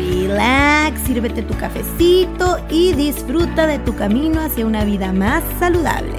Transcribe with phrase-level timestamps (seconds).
[0.00, 6.14] relax, sírvete tu cafecito y disfruta de tu camino hacia una vida más saludable.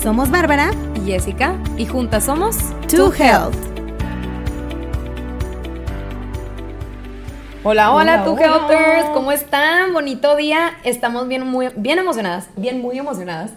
[0.00, 2.56] Somos Bárbara y Jessica y juntas somos
[2.88, 3.56] To Health.
[7.62, 9.92] Hola, hola, To Healthers, ¿cómo están?
[9.92, 10.78] Bonito día.
[10.82, 13.50] Estamos bien, muy, bien emocionadas, bien, muy emocionadas,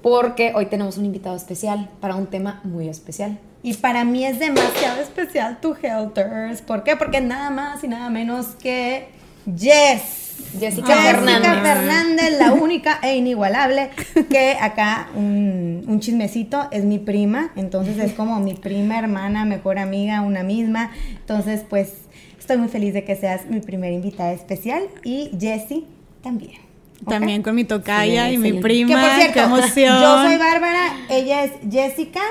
[0.00, 3.38] porque hoy tenemos un invitado especial para un tema muy especial.
[3.62, 6.62] Y para mí es demasiado especial tu Helters.
[6.62, 6.96] ¿Por qué?
[6.96, 9.08] Porque nada más y nada menos que
[9.56, 10.20] Jess.
[10.58, 11.62] Jessica, Fernández.
[11.62, 13.90] Fernández, la única e inigualable.
[14.28, 17.52] Que acá un, un, chismecito es mi prima.
[17.54, 20.90] Entonces es como mi prima, hermana, mejor amiga, una misma.
[21.20, 21.92] Entonces, pues
[22.38, 24.82] estoy muy feliz de que seas mi primera invitada especial.
[25.04, 25.84] Y Jessie
[26.22, 26.60] también.
[27.08, 28.88] También con mi tocaya y mi prima.
[28.88, 30.02] Que por cierto, qué emoción.
[30.02, 32.22] yo soy Bárbara, ella es Jessica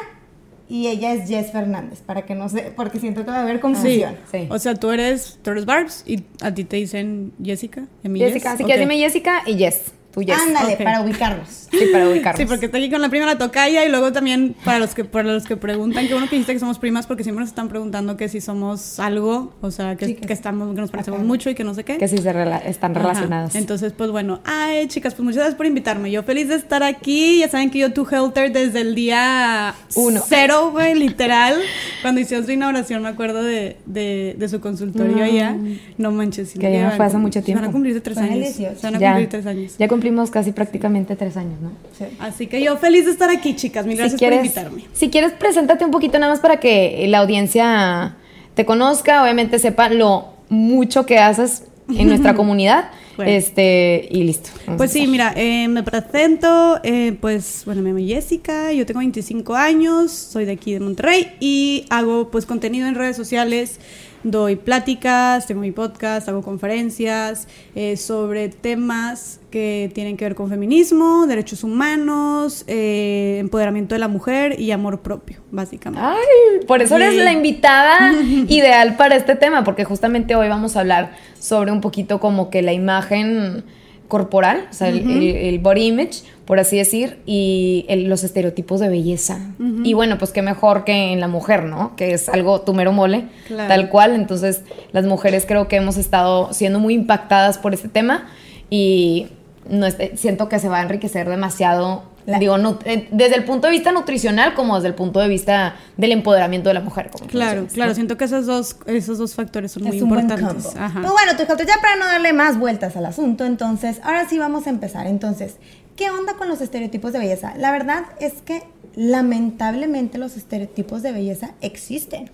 [0.72, 3.60] y ella es Jess Fernández, para que no sé, porque siento que va a haber
[3.60, 4.16] confusión.
[4.32, 7.88] Sí, O sea, tú eres, tú eres Barbs y a ti te dicen Jessica.
[8.02, 9.92] ¿Y a mí Jessica, así que dime Jessica y Jess.
[10.16, 11.68] Ándale, para ubicarlos.
[11.72, 12.40] Sí, para ubicarlos.
[12.40, 15.06] Sí, porque está aquí con la prima la tocaya y luego también para los que
[15.06, 17.70] para los que preguntan, que uno que dijiste que somos primas porque siempre nos están
[17.70, 21.56] preguntando que si somos algo, o sea, que, que estamos que nos parecemos mucho y
[21.56, 21.98] que no sé qué.
[21.98, 22.34] Que si se
[22.66, 23.56] están relacionadas.
[23.56, 26.12] Entonces, pues bueno, ay, chicas, pues muchas gracias por invitarme.
[26.12, 27.40] Yo feliz de estar aquí.
[27.40, 30.22] Ya saben que yo tu Helter desde el día uno.
[30.28, 31.56] Cero, güey, literal.
[32.02, 35.56] Cuando hicieron su inauguración, me acuerdo de, de, de su consultorio allá.
[35.98, 36.54] No manches.
[36.54, 37.60] Que ya no fue hace mucho tiempo.
[37.60, 38.50] Se van a cumplir de tres años.
[38.50, 39.76] Se van a cumplir tres años.
[39.78, 41.72] Ya cumplimos casi prácticamente tres años, ¿no?
[41.96, 42.06] Sí.
[42.20, 43.86] Así que yo feliz de estar aquí, chicas.
[43.86, 44.86] Mil gracias por invitarme.
[44.94, 48.16] Si quieres, preséntate un poquito nada más para que la audiencia
[48.56, 51.66] te conozca, obviamente sepa lo mucho que haces
[51.96, 52.90] en nuestra comunidad.
[53.16, 53.32] Bueno.
[53.32, 54.50] Este, y listo.
[54.76, 59.54] Pues sí, mira, eh, me presento, eh, pues, bueno, me llamo Jessica, yo tengo 25
[59.54, 63.80] años, soy de aquí de Monterrey y hago pues contenido en redes sociales
[64.24, 70.50] doy pláticas, tengo mi podcast, hago conferencias eh, sobre temas que tienen que ver con
[70.50, 76.06] feminismo, derechos humanos, eh, empoderamiento de la mujer y amor propio, básicamente.
[76.06, 78.14] Ay, por eso eres la invitada
[78.48, 82.62] ideal para este tema, porque justamente hoy vamos a hablar sobre un poquito como que
[82.62, 83.64] la imagen
[84.08, 89.40] corporal, o sea, el, el, body image, por así decir, y los estereotipos de belleza.
[89.86, 91.96] Y bueno, pues qué mejor que en la mujer, ¿no?
[91.96, 94.16] Que es algo tu mero mole, tal cual.
[94.16, 98.28] Entonces, las mujeres creo que hemos estado siendo muy impactadas por este tema
[98.70, 99.30] y
[99.70, 103.92] no siento que se va a enriquecer demasiado Digo, eh, desde el punto de vista
[103.92, 107.10] nutricional como desde el punto de vista del empoderamiento de la mujer.
[107.28, 110.70] claro, claro, siento que esos dos, esos dos factores son muy importantes.
[110.76, 114.68] Pero bueno, tu ya para no darle más vueltas al asunto, entonces, ahora sí vamos
[114.68, 115.08] a empezar.
[115.08, 115.56] Entonces,
[116.02, 117.54] ¿qué onda con los estereotipos de belleza?
[117.58, 118.64] La verdad es que
[118.96, 122.32] lamentablemente los estereotipos de belleza existen.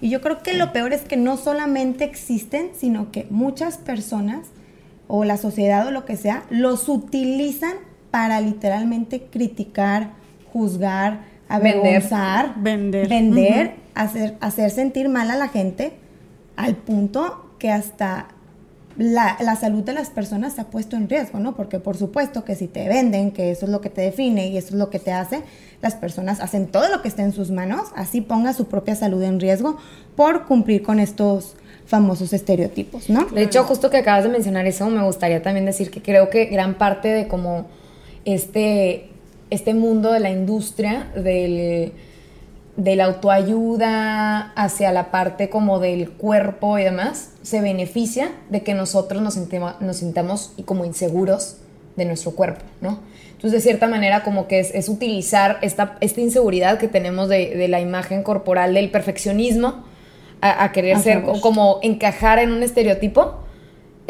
[0.00, 4.46] Y yo creo que lo peor es que no solamente existen, sino que muchas personas
[5.08, 7.72] o la sociedad o lo que sea, los utilizan
[8.12, 10.10] para literalmente criticar,
[10.52, 15.94] juzgar, avergonzar, vender, vender, hacer, hacer sentir mal a la gente,
[16.54, 18.28] al punto que hasta
[19.00, 21.56] la, la, salud de las personas se ha puesto en riesgo, ¿no?
[21.56, 24.58] Porque por supuesto que si te venden, que eso es lo que te define y
[24.58, 25.40] eso es lo que te hace,
[25.80, 29.22] las personas hacen todo lo que esté en sus manos, así ponga su propia salud
[29.22, 29.78] en riesgo
[30.16, 31.54] por cumplir con estos
[31.86, 33.24] famosos estereotipos, ¿no?
[33.24, 36.44] De hecho, justo que acabas de mencionar eso, me gustaría también decir que creo que
[36.44, 37.66] gran parte de como
[38.26, 39.08] este,
[39.48, 41.92] este mundo de la industria, del,
[42.82, 48.72] de la autoayuda hacia la parte como del cuerpo y demás, se beneficia de que
[48.72, 49.36] nosotros nos,
[49.80, 51.58] nos sintamos como inseguros
[51.96, 53.00] de nuestro cuerpo, ¿no?
[53.32, 57.80] Entonces, de cierta manera, como que es, utilizar esta, esta, inseguridad que tenemos de, la
[57.80, 59.84] imagen corporal, del perfeccionismo,
[60.40, 63.40] a, querer ser, como encajar en un estereotipo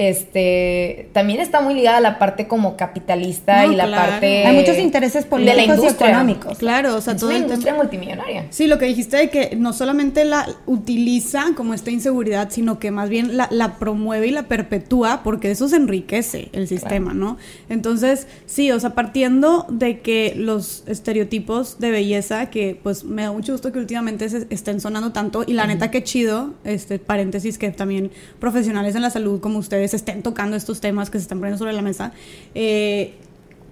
[0.00, 4.78] este también está muy ligada a la parte como capitalista y la parte hay muchos
[4.78, 6.56] intereses políticos y económicos.
[6.56, 8.46] Claro o sea es una industria multimillonaria.
[8.48, 12.90] Sí lo que dijiste de que no solamente la utiliza como esta inseguridad sino que
[12.90, 17.36] más bien la, la promueve y la perpetúa porque eso se enriquece el sistema no
[17.68, 23.32] entonces sí o sea partiendo de que los estereotipos de belleza que pues me da
[23.32, 27.58] mucho gusto que últimamente se estén sonando tanto y la neta que chido este paréntesis
[27.58, 31.22] que también profesionales en la salud como ustedes se estén tocando estos temas que se
[31.22, 32.12] están poniendo sobre la mesa.
[32.54, 33.14] Eh,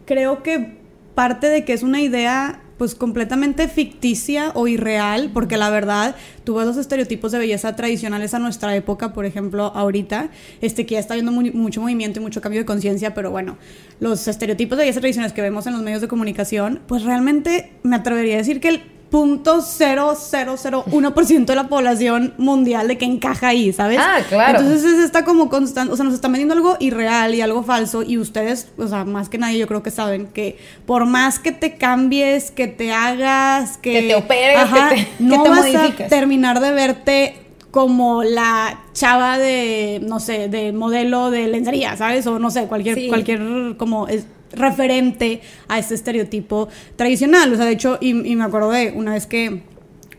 [0.04, 0.78] creo que
[1.14, 6.54] parte de que es una idea pues completamente ficticia o irreal, porque la verdad, tú
[6.54, 10.30] ves los estereotipos de belleza tradicionales a nuestra época, por ejemplo, ahorita,
[10.60, 13.58] este que ya está habiendo mucho movimiento y mucho cambio de conciencia, pero bueno,
[13.98, 17.96] los estereotipos de belleza tradicionales que vemos en los medios de comunicación, pues realmente me
[17.96, 23.98] atrevería a decir que el .0001% de la población mundial de que encaja ahí, ¿sabes?
[24.00, 24.60] Ah, claro.
[24.60, 28.18] Entonces está como constante, o sea, nos está vendiendo algo irreal y algo falso y
[28.18, 31.76] ustedes, o sea, más que nadie yo creo que saben que por más que te
[31.76, 36.06] cambies, que te hagas, que, que te operes, que te, no que te vas modifiques.
[36.06, 37.34] a terminar de verte
[37.70, 42.26] como la chava de, no sé, de modelo de lencería, ¿sabes?
[42.26, 43.08] O no sé, cualquier, Sí.
[43.08, 47.52] cualquier como es- referente a este estereotipo tradicional.
[47.52, 49.62] O sea, de hecho, y, me acuerdo de una vez que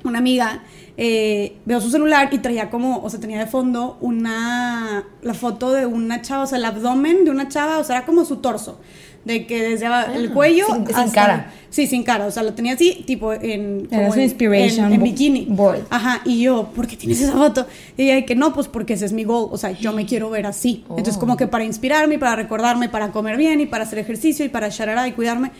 [0.04, 0.64] una amiga
[0.98, 5.72] eh, veo su celular y traía como, o sea, tenía de fondo una, la foto
[5.72, 8.38] de una chava, o sea, el abdomen de una chava, o sea, era como su
[8.38, 8.80] torso.
[9.30, 9.86] De que desde
[10.16, 11.54] el cuello sin- sin hasta- cara.
[11.70, 12.26] Sí, sin cara.
[12.26, 13.86] O sea, lo tenía así, tipo en.
[13.86, 15.46] Como en- inspiration En, bikini.
[15.50, 15.82] board.
[15.92, 16.22] Ajá.
[16.26, 17.68] Y yo, ¿por qué tienes esa foto?
[17.96, 19.50] Y ella, que no, pues porque ese es mi goal.
[19.52, 20.84] O sea, yo me quiero ver así.
[20.90, 21.20] Entonces, Oh.
[21.20, 24.50] como que para inspirarme, y para recordarme, para comer bien y para hacer ejercicio y
[24.50, 25.52] para sharara y cuidarme.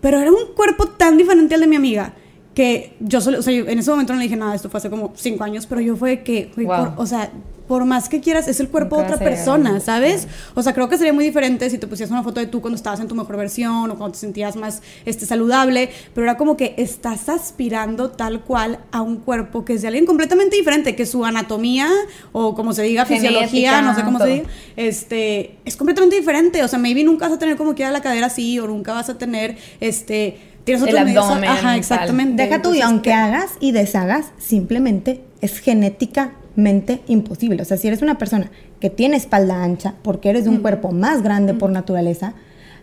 [0.00, 2.14] Pero era un cuerpo tan diferente al de mi amiga
[2.54, 4.78] que yo solo, o sea, yo en ese momento no le dije nada, esto fue
[4.78, 6.76] hace como cinco años, pero yo fue que, güey, Wow.
[6.76, 7.30] por- o sea,
[7.66, 9.80] por más que quieras, es el cuerpo de otra persona.
[9.80, 10.28] ¿sabes?
[10.54, 12.76] O sea, creo que sería muy diferente si te pusieras una foto de tú cuando
[12.76, 16.58] estabas en tu mejor versión o cuando te sentías más este, saludable, pero era como
[16.58, 21.06] que estás aspirando tal cual a un cuerpo que es de alguien completamente diferente, que
[21.06, 21.88] su anatomía
[22.32, 24.28] o como se diga, fisiología, no sé cómo todo.
[24.28, 26.62] se diga, este, es completamente diferente.
[26.62, 29.08] O sea, maybe nunca vas a tener como quiera la cadera así o nunca vas
[29.08, 32.42] a tener, este, tienes El medios- abdomen, Ajá, exactamente.
[32.42, 37.62] Deja tú, y aunque hagas y deshagas, simplemente es genéticamente imposible.
[37.62, 38.50] O sea, si eres una persona
[38.80, 42.34] que tiene espalda ancha, porque eres de un cuerpo más grande por naturaleza,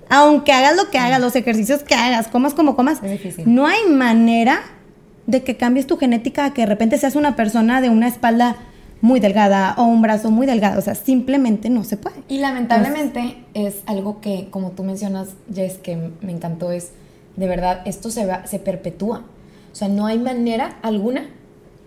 [0.10, 3.44] aunque hagas lo que hagas, los ejercicios que hagas, comas como comas, Es difícil.
[3.54, 4.62] no hay manera
[5.28, 8.58] de que cambies tu genética a que de repente seas una persona de una espalda
[9.02, 10.80] muy delgada o un brazo muy delgado.
[10.80, 12.18] O sea, simplemente no se puede.
[12.28, 16.92] Y lamentablemente es algo que, como tú mencionas, Jess, que me encantó, es
[17.36, 19.24] de verdad, esto se, va, se perpetúa.
[19.72, 21.28] O sea, no hay manera alguna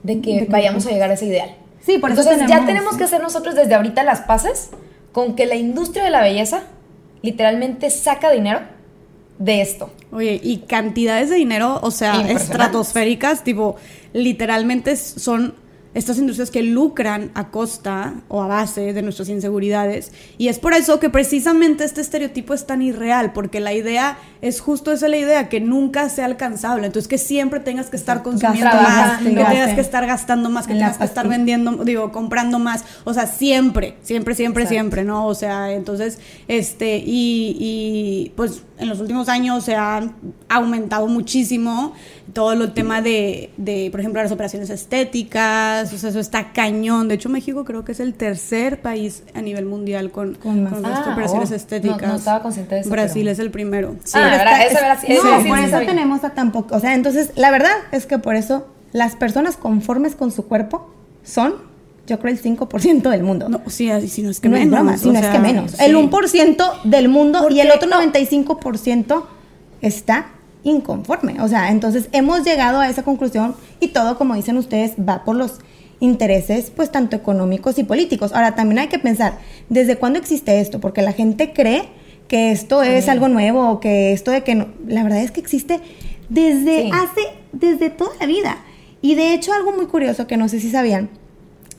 [0.03, 1.55] de que De que- vayamos a llegar a ese ideal.
[1.83, 4.71] Sí, por eso Entonces ya tenemos- tenemos que hacer nosotros desde ahorita las paces
[5.13, 6.63] con que la industria de la belleza
[7.23, 8.61] literalmente saca dinero
[9.39, 9.91] de esto.
[10.13, 13.77] Oye, y cantidades de dinero, o sea, estratosféricas, tipo,
[14.13, 15.55] literalmente son
[15.95, 20.13] estas industrias que lucran a costa o a base de nuestras inseguridades.
[20.39, 24.61] Y es por eso que precisamente este estereotipo es tan irreal, porque la idea es
[24.61, 26.87] justo esa la idea, que nunca sea alcanzable.
[26.87, 30.73] Entonces, que siempre tengas que estar consumiendo más, que tengas que estar gastando más, que
[30.73, 32.85] En tengas que estar vendiendo, digo, comprando más.
[33.05, 34.75] O sea, siempre, siempre, siempre, Exacto.
[34.75, 35.27] siempre, ¿no?
[35.27, 36.19] O sea, entonces,
[36.49, 40.03] este, y, y, pues en los últimos años se ha
[40.49, 41.95] aumentado muchísimo
[42.33, 47.09] todo el tema de, de, por ejemplo, las operaciones estéticas, o sea, eso está cañón.
[47.09, 51.11] De hecho, México creo que es el tercer país a nivel mundial con, Con Ah,
[51.13, 52.01] operaciones oh, estéticas.
[52.03, 53.97] no- no estaba consciente de eso, Brasil pero- es el primero.
[54.05, 54.13] Sí.
[54.17, 54.63] Ah, ¿verdad?
[54.67, 56.75] está- verdad sí- no, sí por sí eso tenemos a tampoco.
[56.77, 60.91] O sea, entonces, la verdad es que por eso las personas conformes con su cuerpo
[61.25, 61.55] son,
[62.07, 63.49] yo creo, el 5% del mundo.
[63.49, 64.79] No, sí, así, si no es que no es menos.
[64.81, 65.71] broma, si o no es que menos.
[65.73, 65.77] sí.
[65.81, 69.27] El 1% del mundo y el otro 95%
[69.81, 70.27] está
[70.63, 71.41] inconforme.
[71.43, 75.37] O sea, entonces hemos llegado a esa conclusión y todo, como dicen ustedes, va por
[75.37, 75.59] los
[76.05, 78.33] intereses, pues tanto económicos y políticos.
[78.33, 80.81] Ahora, también hay que pensar, ¿desde cuándo existe esto?
[80.81, 81.85] Porque la gente cree
[82.29, 84.69] que esto es algo nuevo o que esto de que no...
[84.87, 85.81] La verdad es que existe
[86.29, 86.91] desde Sí.
[86.93, 87.21] hace,
[87.53, 88.57] desde toda la vida.
[89.03, 91.11] Y de hecho, algo muy curioso que no sé si sabían,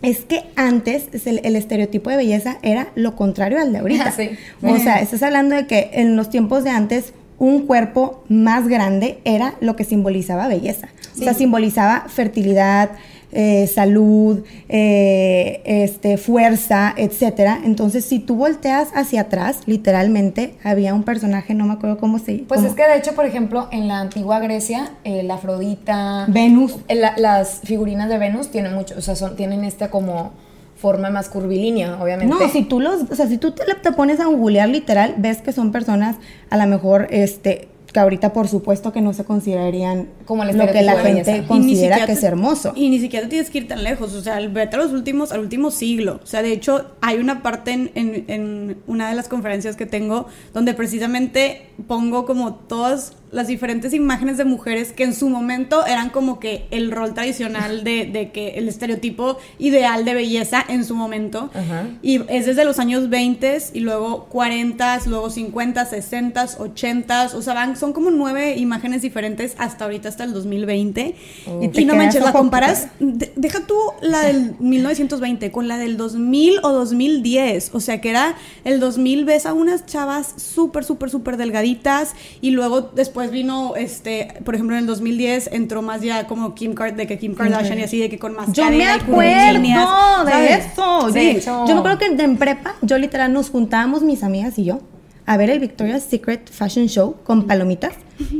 [0.01, 4.11] es que antes es el, el estereotipo de belleza era lo contrario al de ahorita.
[4.15, 4.29] Sí.
[4.61, 9.19] O sea, estás hablando de que en los tiempos de antes un cuerpo más grande
[9.25, 10.89] era lo que simbolizaba belleza.
[11.15, 12.91] O sea, simbolizaba fertilidad,
[13.37, 17.59] eh, salud, eh, este, fuerza, etcétera.
[17.65, 22.39] Entonces, si tú volteas hacia atrás, literalmente había un personaje, no me acuerdo cómo se
[22.47, 26.25] Pues cómo- es que de hecho, por ejemplo, en la antigua Grecia, eh, la Afrodita,
[26.29, 26.77] Venus.
[26.89, 30.31] la- las figurinas de Venus tienen mucho, o sea, son, tienen esta como
[30.77, 32.33] forma más curvilínea, obviamente.
[32.33, 35.41] No, si tú los, o sea, si tú te, te pones a googlear literal, ves
[35.41, 36.15] que son personas
[36.49, 40.67] a lo mejor este que ahorita por supuesto que no se considerarían Como el lo
[40.67, 41.37] que la gente belleza.
[41.37, 42.73] Y ni considera siquiera que te- es hermoso.
[42.75, 45.39] Y ni siquiera tienes que ir tan lejos, o sea, vete a los últimos, al
[45.39, 46.19] último siglo.
[46.21, 49.85] O sea, de hecho, hay una parte en, en- en una de las conferencias que
[49.85, 55.85] tengo donde precisamente pongo como todas las diferentes imágenes de mujeres que en su momento
[55.85, 60.85] eran como que el rol tradicional de, de que el estereotipo ideal de belleza en
[60.85, 61.49] su momento.
[61.53, 61.85] Ajá.
[62.01, 67.53] Y es desde los años 20 y luego 40, luego 50, 60, 80, o sea,
[67.53, 71.15] van, son como nueve imágenes diferentes hasta ahorita, hasta el 2020.
[71.61, 75.77] Y Y, te no manches, la comparas, de- deja tú la del 1920 con la
[75.77, 80.83] del 2000 o 2010, o sea, que era el 2000 ves a unas chavas súper,
[80.83, 86.01] súper, súper delgaditas y luego después vino, este, por ejemplo, en el 2010 entró más
[86.01, 88.67] ya como Kim Kardashian, de que Kim Kardashian y así, de que con más Yo
[88.71, 91.11] me y acuerdo de eso.
[91.11, 91.29] De Sí.
[91.37, 94.79] hecho- Yo me acuerdo que en prepa, yo literal nos juntábamos mis amigas y yo
[95.25, 97.93] a ver el Victoria's Secret Fashion Show con palomitas.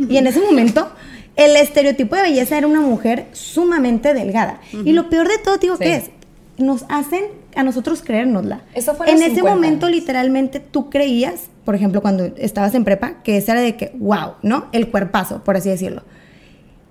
[0.10, 0.90] Y en ese momento,
[1.36, 4.60] el estereotipo de belleza era una mujer sumamente delgada.
[4.72, 5.84] Y lo peor de todo, digo, Sí.
[5.84, 6.12] que es?
[6.58, 7.24] Nos hacen
[7.56, 8.62] a nosotros creérnosla.
[8.74, 10.00] Eso fue en ese 50 momento, años.
[10.00, 14.34] literalmente, tú creías, por ejemplo, cuando estabas en prepa, que ese era de que, wow,
[14.42, 14.68] ¿no?
[14.72, 16.04] El cuerpazo, por así decirlo.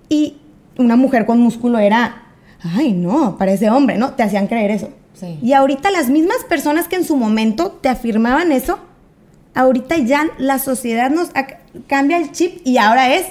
[0.09, 0.37] Y
[0.77, 2.23] una mujer con músculo era,
[2.61, 4.11] ay, no, parece hombre, ¿no?
[4.13, 4.89] Te hacían creer eso.
[5.13, 5.39] Sí.
[5.41, 8.79] Y ahorita las mismas personas que en su momento te afirmaban eso,
[9.55, 11.29] ahorita ya la sociedad nos
[11.87, 13.25] cambia el chip y ahora es,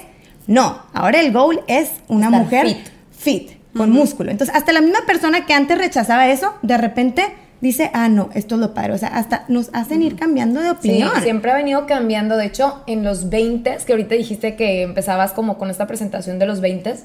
[0.47, 2.77] no, ahora el goal es una Estar mujer fit.
[3.17, 4.31] fit, con músculo.
[4.31, 7.23] Entonces, hasta la misma persona que antes rechazaba eso, de repente
[7.61, 8.93] dice, ah, no, esto es lo padre.
[8.93, 11.11] O sea, hasta nos hacen ir cambiando de Sí, opinión.
[11.23, 12.37] siempre ha venido cambiando.
[12.37, 16.45] De hecho, en los 20, que ahorita dijiste que empezabas como con esta presentación de
[16.45, 16.95] los 20, o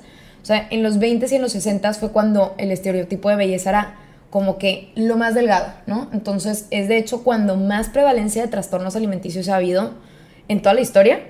[0.45, 3.95] sea, en los 20 y en los 60 fue cuando el estereotipo de belleza era
[4.31, 6.09] como que lo más delgado, ¿no?
[6.13, 9.95] Entonces, es de hecho cuando más prevalencia de trastornos alimenticios ha habido
[10.49, 11.21] en toda la historia.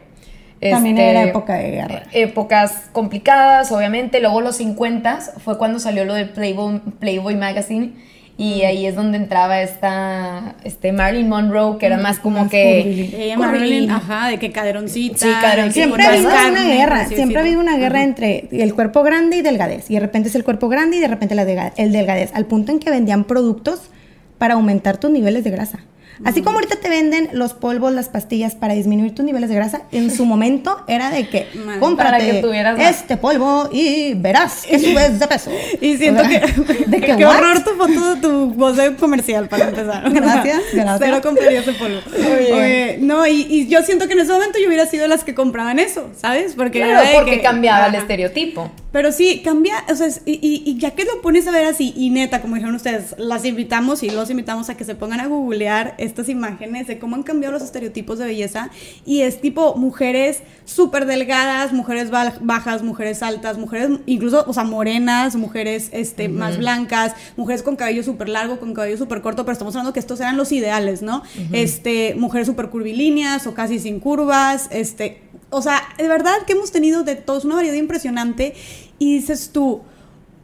[0.61, 2.03] También Este, era época de guerra.
[2.13, 4.21] épocas complicadas, obviamente.
[4.21, 7.95] Luego los 50 fue cuando salió lo de Playboy, Playboy Magazine.
[8.41, 12.81] Y ahí es donde entraba esta este Marilyn Monroe, que era más como más que.
[13.15, 13.37] Ella.
[13.37, 15.19] Marilyn, ajá, de que caderoncita.
[15.19, 15.85] Sí, caderoncita.
[15.85, 19.43] Siempre ha habido una guerra, siempre ha habido una guerra entre el cuerpo grande y
[19.43, 19.91] delgadez.
[19.91, 21.43] Y de repente es el cuerpo grande y de repente la
[21.77, 22.31] el delgadez.
[22.33, 23.91] Al punto en que vendían productos
[24.39, 25.81] para aumentar tus niveles de grasa.
[26.25, 29.83] Así como ahorita te venden los polvos, las pastillas para disminuir tus niveles de grasa,
[29.93, 31.81] en su momento era de que Madre.
[31.81, 32.91] cómprate Para que tuvieras más.
[32.91, 35.51] este polvo y verás que subes de peso.
[35.81, 36.53] Y siento O sea, que.
[36.87, 40.11] de que qué horror tu foto de tu voz de comercial para empezar.
[40.13, 40.99] Gracias, gracias.
[40.99, 42.01] Cero compraría ese polvo.
[42.17, 45.35] Oye, no, y, y yo siento que en ese momento yo hubiera sido las que
[45.35, 46.55] compraban eso, ¿sabes?
[46.55, 48.71] Porque Claro, era de porque que- cambiaba el estereotipo.
[48.93, 51.93] Pero sí, cambia, o sea, y, y- y ya que lo pones a ver así,
[51.97, 55.29] y neta, como dijeron ustedes, las invitamos y los invitamos a que se pongan a
[55.29, 58.71] googlear estas imágenes de cómo han cambiado los estereotipos de belleza.
[59.07, 64.65] Y es tipo mujeres súper delgadas, mujeres ba- bajas, mujeres altas, mujeres incluso, o sea,
[64.65, 69.53] morenas, mujeres este, más blancas, mujeres con cabello súper largo, con cabello súper corto, pero
[69.53, 71.23] estamos hablando que estos eran los ideales, ¿no?
[71.53, 76.71] Este, mujeres súper curvilíneas o casi sin curvas, este, o sea, de verdad que hemos
[76.73, 78.55] tenido de todos una variedad impresionante
[78.99, 79.83] y dices tú,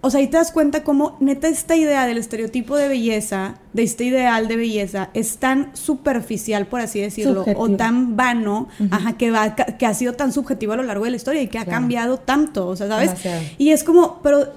[0.02, 3.82] o sea, ahí te das cuenta cómo neta esta idea del estereotipo de belleza, de
[3.82, 7.62] este ideal de belleza, es tan superficial, por así decirlo, Subjetivo.
[7.64, 11.10] o tan vano, ajá, que, va, que ha sido tan subjetivo a lo largo de
[11.10, 11.76] la historia y que ha Claro.
[11.80, 13.08] cambiado tanto, o sea, ¿sabes?
[13.10, 13.42] Demasiado.
[13.58, 14.52] Y es como, pero,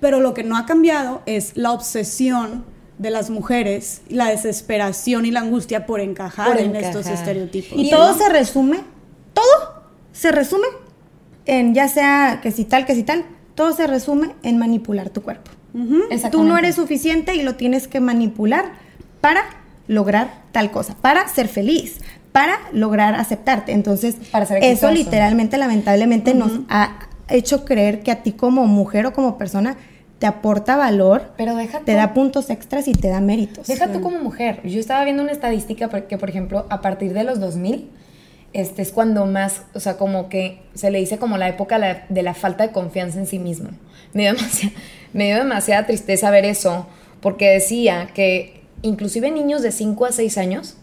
[0.00, 2.64] pero lo que no ha cambiado es la obsesión
[2.96, 7.76] de las mujeres, la desesperación y la angustia por encajar Por en estos estereotipos.
[7.78, 8.80] Y todo se resume,
[9.34, 9.73] todo
[10.14, 10.66] se resume
[11.44, 15.20] en ya sea que si tal, que si tal, todo se resume en manipular tu
[15.22, 15.50] cuerpo.
[16.30, 18.64] Tú no eres suficiente y lo tienes que manipular
[19.20, 19.42] para
[19.88, 21.98] lograr tal cosa, para ser feliz,
[22.32, 23.72] para lograr aceptarte.
[23.72, 26.96] Entonces, Para ser eso literalmente, lamentablemente, nos ha
[27.28, 29.76] hecho creer que a ti como mujer o como persona
[30.20, 33.66] te aporta valor, Pero deja te tú- da puntos extras y te da méritos.
[33.66, 34.60] Deja tú como mujer.
[34.66, 37.90] Yo estaba viendo una estadística que, por ejemplo, a partir de los 2000,
[38.54, 42.22] este es cuando más, o sea, como que se le dice como la época de
[42.22, 43.68] la falta de confianza en sí mismo.
[44.14, 44.74] Me dio, demasiada,
[45.12, 46.86] me dio demasiada tristeza ver eso,
[47.20, 50.76] porque decía que inclusive niños de 5 a 6 años,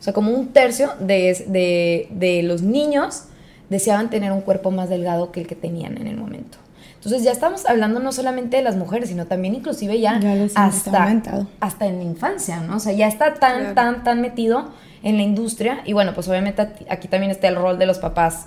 [0.00, 3.24] o sea, como un tercio de, de- de los niños
[3.70, 6.58] deseaban tener un cuerpo más delgado que el que tenían en el momento.
[7.06, 11.22] Entonces ya estamos hablando no solamente de las mujeres, sino también inclusive ya, Ya hasta,
[11.60, 12.76] hasta en la infancia, ¿no?
[12.76, 13.74] O sea, ya está tan, Claro.
[13.74, 14.70] tan, tan metido
[15.04, 15.82] en la industria.
[15.84, 18.46] Y bueno, pues obviamente aquí- también está el rol de los papás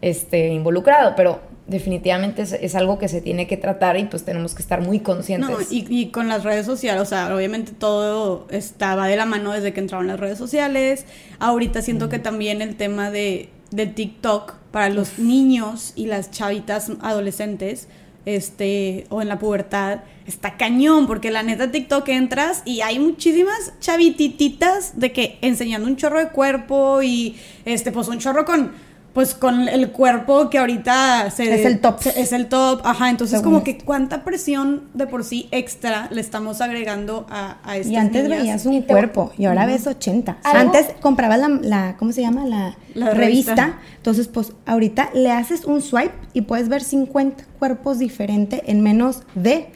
[0.00, 4.54] este, involucrado, pero definitivamente es, es algo que se tiene que tratar y pues tenemos
[4.54, 5.50] que estar muy conscientes.
[5.50, 9.52] No, y, y con las redes sociales, o sea, obviamente todo estaba de la mano
[9.52, 11.04] desde que entraron las redes sociales.
[11.40, 16.90] Ahorita siento que también el tema de, de TikTok para los niños y las chavitas
[17.00, 17.88] adolescentes,
[18.26, 23.72] este, o en la pubertad, está cañón, porque la neta TikTok entras y hay muchísimas
[23.80, 28.72] chavitititas de que enseñando un chorro de cuerpo y, este, pues un chorro con
[29.18, 31.98] pues con el cuerpo que ahorita se, Es el top.
[31.98, 36.06] se- es el top, ajá, entonces Según como que cuánta presión de por sí extra
[36.12, 38.38] le estamos agregando a, a estas Y antes niñas.
[38.42, 40.38] veías un Y te- cuerpo y ahora ves 80.
[40.44, 42.44] Algo- Antes comprabas la, la- ¿cómo se llama?
[42.46, 43.56] La, La revista.
[43.56, 43.78] revista.
[43.96, 49.24] Entonces, pues ahorita le haces un swipe y puedes ver 50 cuerpos diferentes en menos
[49.34, 49.66] de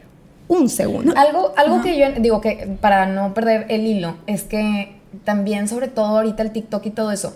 [0.46, 1.14] un segundo.
[1.16, 4.94] Algo, algo que yo digo que para no perder el hilo es que
[5.24, 7.34] también, sobre todo ahorita el TikTok y todo eso,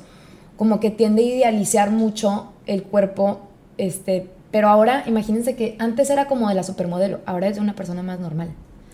[0.56, 3.40] como que tiende a idealizar mucho el cuerpo,
[3.78, 7.74] este, pero ahora imagínense que antes era como de la supermodelo, ahora es de una
[7.74, 8.48] persona más normal.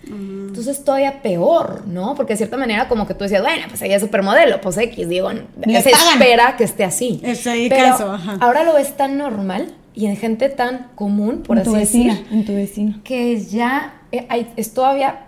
[0.05, 2.13] Entonces todavía peor, ¿no?
[2.15, 5.07] Porque de cierta manera como que tú decías, bueno, pues ella es supermodelo, pues X,
[5.07, 6.21] digo, Le se pagan.
[6.21, 7.21] espera que esté así.
[7.35, 8.37] Se dedica Pero a eso, ajá.
[8.41, 12.15] ahora lo ves tan normal y en gente tan común, por en tu así vecina,
[12.15, 12.99] decir, en tu vecino.
[13.05, 14.27] que ya eh,
[14.57, 15.27] es todavía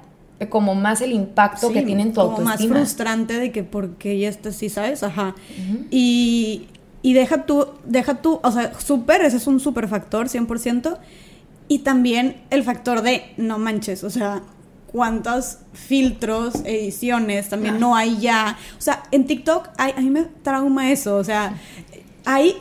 [0.50, 2.76] como más el impacto que Sí, tiene en tu como más autoestima.
[2.76, 5.02] frustrante de que porque ya está así, ¿sabes?
[5.04, 5.34] Ajá.
[5.92, 6.68] Y,
[7.02, 10.98] y deja tú, deja tú, o sea, súper, ese es un súper factor, 100%.
[11.68, 14.44] Y también el factor de, no manches, o sea,
[14.92, 18.58] cuántos filtros, ediciones también no hay ya.
[18.78, 21.58] O sea, en TikTok hay, a mí me trauma eso, o sea,
[22.26, 22.56] hay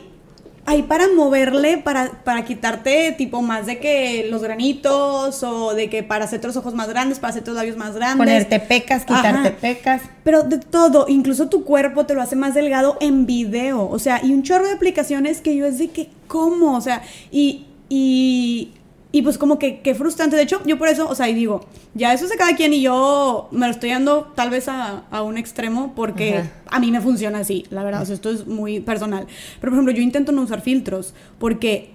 [0.67, 6.01] hay para moverle, para, para quitarte tipo más de que los granitos o de que
[6.01, 8.17] para hacerte los ojos más grandes, para hacerte los labios más grandes.
[8.17, 9.57] Ponerte pecas, quitarte Ajá.
[9.61, 10.01] pecas.
[10.23, 13.87] Pero de todo, incluso tu cuerpo te lo hace más delgado en video.
[13.87, 16.75] O sea, y un chorro de aplicaciones que yo es de que, ¿cómo?
[16.75, 18.71] O sea, y, y,
[19.15, 20.35] y pues como que, qué frustrante.
[20.35, 22.73] De hecho, yo por eso, o sea, y digo, ya eso es de cada quien
[22.73, 26.51] y yo me lo estoy dando tal vez a, a un extremo porque Ajá.
[26.67, 28.01] a mí me funciona así, la verdad.
[28.01, 29.25] O sea, esto es muy personal.
[29.61, 31.91] Pero, por ejemplo, yo intento no usar filtros porque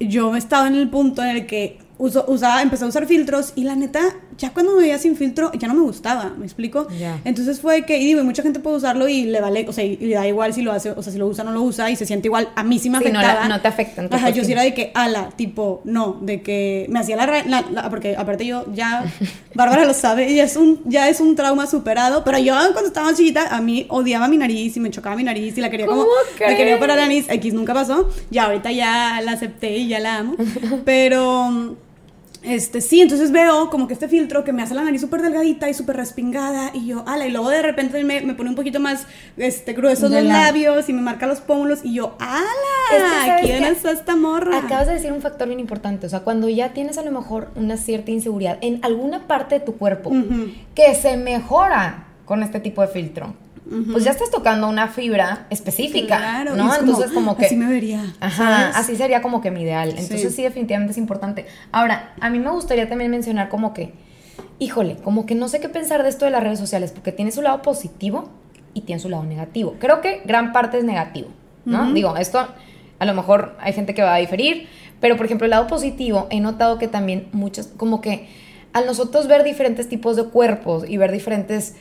[0.00, 3.52] yo he estado en el punto en el que uso, usaba, empecé a usar filtros
[3.54, 6.86] y la neta, ya cuando me veía sin filtro, ya no me gustaba, ¿me explico?
[7.24, 9.96] Entonces fue que, y digo, mucha gente puede usarlo y le vale, o sea, y
[9.96, 11.90] le da igual si lo hace, o sea, si lo usa o no lo usa
[11.90, 12.48] y se siente igual.
[12.54, 13.40] A mí sí me Sí, no afectaba.
[13.42, 16.86] la- no te afecta Ajá, yo sí era de que, ala, tipo, no, de que
[16.88, 19.04] me hacía la, la- la- porque aparte yo ya,
[19.54, 23.12] Bárbara lo sabe, y es un, ya es un trauma superado, pero yo cuando estaba
[23.14, 26.02] chiquita, a mí odiaba mi nariz y me chocaba mi nariz y la quería como,
[26.02, 29.88] ¿Cómo la quería para la nariz, X nunca pasó, ya ahorita ya la acepté y
[29.88, 30.36] ya la amo,
[30.84, 31.76] pero...
[32.42, 35.68] Este, sí, entonces veo como que este filtro que me hace la nariz súper delgadita
[35.68, 38.78] y súper respingada y yo, ala, y luego de repente me, me pone un poquito
[38.78, 42.44] más este, gruesos De los la- labios y me marca los pómulos y yo, ala,
[42.96, 44.56] Es que, ¿sabes ¿quién es esta morra?
[44.58, 47.50] Acabas de decir un factor bien importante, o sea, cuando ya tienes a lo mejor
[47.56, 50.12] una cierta inseguridad en alguna parte de tu cuerpo
[50.76, 53.34] que se mejora con este tipo de filtro,
[53.92, 56.72] pues ya estás tocando una fibra específica, Claro, ¿no?
[56.72, 58.76] es Entonces como que así me vería, Ajá, ¿sabes?
[58.76, 59.90] así sería como que mi ideal.
[59.90, 60.36] Entonces Sí.
[60.36, 60.42] sí.
[60.42, 61.46] definitivamente es importante.
[61.70, 63.92] Ahora, a mí me gustaría también mencionar como que,
[64.58, 67.30] híjole, como que no sé qué pensar de esto de las redes sociales, porque tiene
[67.30, 68.30] su lado positivo
[68.72, 69.74] y tiene su lado negativo.
[69.78, 71.28] Creo que gran parte es negativo,
[71.64, 71.92] ¿no?
[71.92, 72.46] Digo, esto
[72.98, 74.66] a lo mejor hay gente que va a diferir,
[75.00, 78.28] pero por ejemplo, el lado positivo, he notado que también muchos, como que
[78.72, 81.76] al nosotros ver diferentes tipos de cuerpos y ver diferentes,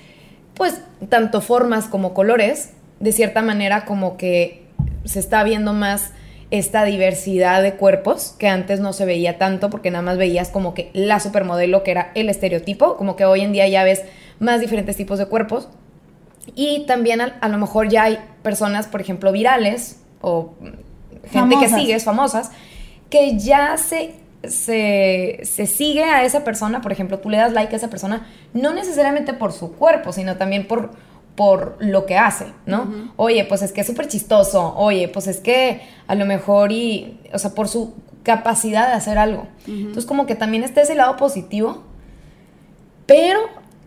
[0.58, 4.66] pues, tanto formas como colores, de cierta manera como que
[5.06, 6.12] se está viendo más
[6.50, 10.74] esta diversidad de cuerpos que antes no se veía tanto porque nada más veías como
[10.74, 14.04] que la supermodelo que era el estereotipo, como que hoy en día ya ves
[14.40, 15.68] más diferentes tipos de cuerpos.
[16.56, 20.54] Y también a, a lo mejor ya hay personas, por ejemplo, virales o
[21.32, 22.52] gente que sigues, famosas,
[23.10, 24.16] que ya se,
[24.50, 28.28] se, se sigue a esa persona, por ejemplo, tú le das like a esa persona,
[28.54, 30.92] no necesariamente por su cuerpo, sino también por,
[31.36, 33.12] por lo que hace, ¿no?
[33.16, 37.20] Oye, pues es que es súper chistoso, oye, pues es que a lo mejor y,
[37.34, 39.48] o sea, por su capacidad de hacer algo.
[39.68, 41.84] Entonces como que también está ese lado positivo,
[43.06, 43.40] pero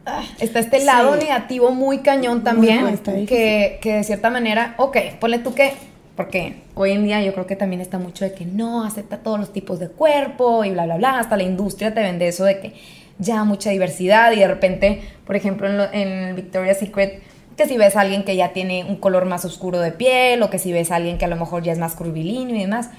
[0.06, 1.20] ah, está este lado Sí.
[1.24, 5.74] negativo muy cañón también, Muy, que, que de cierta manera, ok, ponle tú que,
[6.20, 9.40] porque hoy en día yo creo que también está mucho de que no, acepta todos
[9.40, 12.60] los tipos de cuerpo y bla, bla, bla, hasta la industria te vende eso de
[12.60, 12.74] que
[13.18, 17.22] ya mucha diversidad y de repente, por ejemplo, en, en Victoria's Secret,
[17.56, 20.50] que si ves a alguien que ya tiene un color más oscuro de piel o
[20.50, 22.90] que si ves a alguien que a lo mejor ya es más curvilíneo y demás,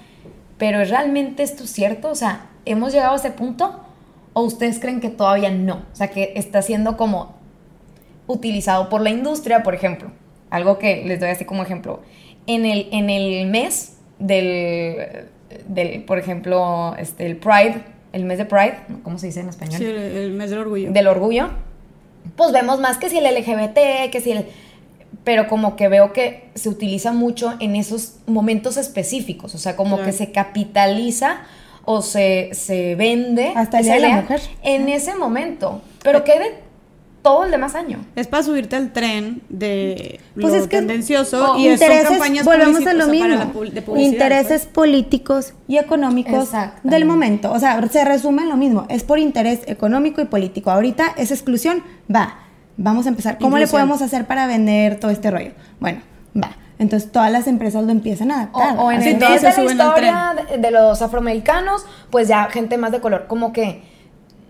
[0.58, 2.10] pero ¿realmente esto es cierto?
[2.10, 3.82] O sea, ¿hemos llegado a ese punto?
[4.34, 5.84] ¿O ustedes creen que todavía no?
[5.94, 7.36] O sea, que está siendo como
[8.26, 10.10] utilizado por la industria, por ejemplo.
[10.50, 12.02] Algo que les doy así como ejemplo.
[12.48, 15.26] En el, en el mes del,
[15.68, 19.78] del, por ejemplo, este, el Pride, el mes de Pride, ¿cómo se dice en español?
[19.78, 20.92] Sí, el, el mes del orgullo.
[20.92, 21.50] del orgullo,
[22.36, 24.46] pues vemos más que si el LGBT, que si el...
[25.24, 29.98] pero como que veo que se utiliza mucho en esos momentos específicos, o sea, como
[29.98, 30.12] Claro.
[30.12, 31.42] que se capitaliza
[31.86, 34.42] o se, se vende Hasta el Día de la Mujer.
[34.64, 36.71] en ese momento, pero que de
[37.22, 38.00] todo el demás año.
[38.16, 41.88] Es para subirte al tren de Pues lo es que tendencioso oh, y es- son
[41.92, 43.38] intereses, campañas volvemos a lo o sea, mismo.
[43.38, 44.74] de publicidad, intereses pues.
[44.74, 46.50] políticos y económicos
[46.84, 47.52] del momento.
[47.52, 48.86] O sea, se resume en lo mismo.
[48.90, 50.72] Es por interés económico y político.
[50.72, 52.36] Ahorita esa exclusión va.
[52.78, 53.38] Vamos a empezar.
[53.38, 53.82] ¿Cómo le Inclusión.
[53.88, 55.52] podemos hacer para vender todo este rollo?
[55.80, 56.02] Bueno,
[56.36, 56.56] va.
[56.80, 58.76] Entonces todas las empresas lo empiezan a O, adaptar.
[58.80, 62.46] o en Así el de la suben al historia de, de los afroamericanos, pues ya
[62.46, 63.26] gente más de color.
[63.28, 63.84] Como que,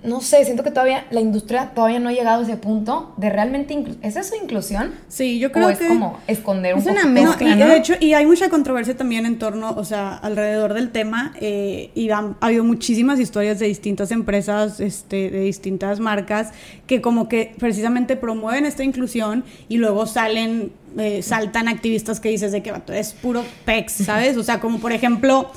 [0.03, 3.29] no sé, siento que todavía la industria todavía no ha llegado a ese punto de
[3.29, 3.71] realmente...
[4.01, 4.93] ¿Es eso inclusión?
[5.07, 7.77] Sí, yo creo o es que como esconder un Es una mezcla, No, y de
[7.77, 12.09] hecho, y hay mucha controversia también en torno, o sea, alrededor del tema, eh, y
[12.09, 16.51] han- ha habido muchísimas historias de distintas empresas, este, de distintas marcas,
[16.87, 22.51] que como que precisamente promueven esta inclusión y luego salen, eh, saltan activistas que dices
[22.51, 24.35] de que es puro pex, ¿sabes?
[24.37, 25.51] O sea, como por ejemplo...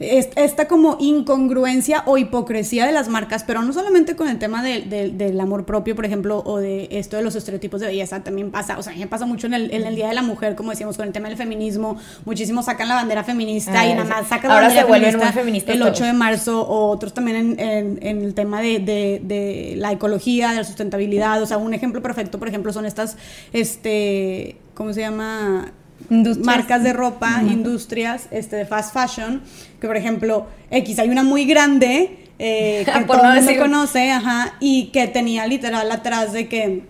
[0.00, 4.62] es- Esta como incongruencia o hipocresía de las marcas, pero no solamente con el tema
[4.62, 8.20] de- de- del amor propio, por ejemplo, o de esto de los estereotipos de belleza,
[8.24, 10.14] también pasa, o sea, a mí me pasa mucho en el, en el Día de
[10.14, 13.86] la Mujer, como decíamos, con el tema del feminismo, muchísimos sacan la bandera feminista Ah,
[13.86, 13.94] y sí.
[13.94, 16.06] nada más sacan la bandera se vuelven feminista muy feministas el 8 todos.
[16.06, 20.50] de marzo, o otros también en, en- en el tema de, de- de la ecología,
[20.50, 23.16] de la sustentabilidad, o sea, un ejemplo perfecto, por ejemplo, son estas,
[23.52, 25.72] este, ¿cómo se llama?
[26.08, 26.46] Industrias.
[26.46, 29.42] marcas de ropa, industrias este, de fast fashion,
[29.80, 34.10] que por ejemplo, X, hay una muy grande eh, que todo no el mundo conoce,
[34.10, 36.84] ajá, y que tenía literal atrás de que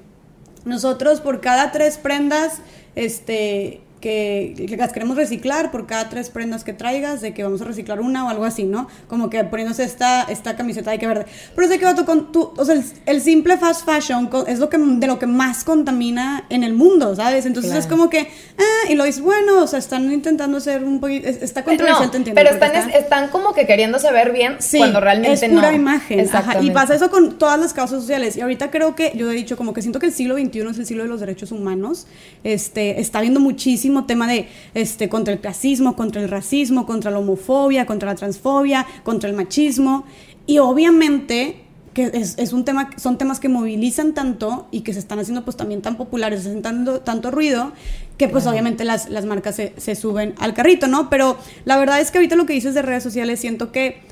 [0.64, 2.60] nosotros por cada tres prendas,
[2.94, 7.64] este, que, las queremos reciclar, por cada tres prendas que traigas, de que vamos a
[7.64, 8.88] reciclar una o algo así, ¿no?
[9.08, 11.26] Como que poniéndose esta, esta camiseta de que verde.
[11.54, 14.68] Pero sé que vato, con tu, o sea, el, el simple fast fashion es lo
[14.70, 17.46] que, de lo que más contamina en el mundo, ¿sabes?
[17.46, 17.80] Entonces Claro.
[17.80, 21.28] es como que, ah, y lo dices, bueno, o sea, están intentando hacer un poquito,
[21.28, 22.40] es- está controversial, No, te entiendo.
[22.40, 25.76] pero están, está- están como que queriéndose ver bien Sí, cuando realmente es pura no.
[25.76, 26.20] imagen.
[26.32, 28.36] ajá, Y pasa eso con todas las causas sociales.
[28.36, 30.78] Y ahorita creo que, yo he dicho, como que siento que el siglo XXI es
[30.78, 32.06] el siglo de los derechos humanos.
[32.44, 37.18] Este, está habiendo muchísimo tema de, este, contra el clasismo, contra el racismo, contra la
[37.18, 40.04] homofobia, contra la transfobia, contra el machismo.
[40.46, 45.00] Y obviamente que es, es un tema, son temas que movilizan tanto y que se
[45.00, 47.72] están haciendo pues también tan populares, hacen tanto, tanto ruido,
[48.16, 51.10] que pues obviamente las, las marcas se, se suben al carrito, ¿no?
[51.10, 54.02] Pero la verdad es que ahorita lo que dices de redes sociales siento que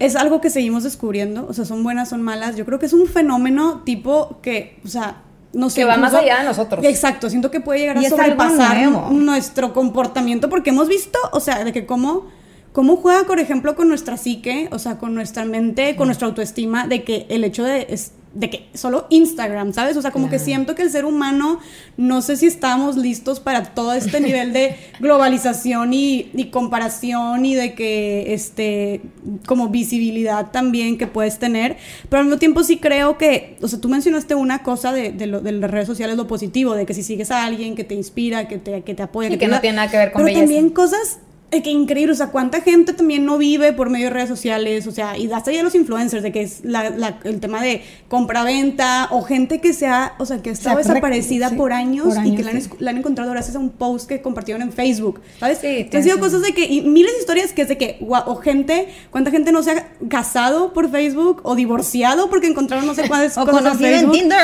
[0.00, 2.56] es algo que seguimos descubriendo, o sea, son buenas, son malas.
[2.56, 5.22] Yo creo que es un fenómeno tipo que, o sea,
[5.54, 5.80] no sé.
[5.80, 6.84] Que va más allá de nosotros.
[6.84, 11.64] Exacto, siento que puede llegar Y a sobrepasar nuestro comportamiento porque hemos visto, o sea,
[11.64, 12.26] de que cómo,
[12.74, 16.86] cómo juega, por ejemplo, con nuestra psique, o sea, con nuestra mente, con nuestra autoestima,
[16.86, 17.86] de que el hecho de...
[17.88, 19.96] es- de que solo Instagram, ¿sabes?
[19.96, 21.60] O sea, como que siento que el ser humano,
[21.96, 27.54] no sé si estamos listos para todo este nivel de globalización y, y comparación y
[27.54, 29.02] de que, este,
[29.46, 31.76] como visibilidad también que puedes tener,
[32.08, 35.28] pero al mismo tiempo sí creo que, o sea, tú mencionaste una cosa de, de,
[35.28, 37.94] lo- de las redes sociales, lo positivo, de que si sigues a alguien que te
[37.94, 40.26] inspira, que te, que te apoya, Y que, no tiene nada que ver con pero
[40.26, 40.40] belleza.
[40.44, 41.20] también cosas
[41.54, 44.86] eh, que increíble, o sea, cuánta gente también no vive por medio de redes sociales,
[44.86, 47.82] o sea, y hasta ya los influencers, de que es la- la- el tema de
[48.08, 52.26] compra-venta, o gente que sea, o sea, que ha estado desaparecida sí, por, años por
[52.26, 55.58] y que la han, la encontrado gracias a un post que compartieron en Facebook, ¿sabes?
[55.58, 58.36] Sí, han sido cosas de que, y miles de historias que es de que, o
[58.36, 63.06] gente, cuánta gente no se ha casado por Facebook, o divorciado porque encontraron no sé
[63.08, 64.10] cuáles O cosas en conocido en.
[64.10, 64.40] Tinder.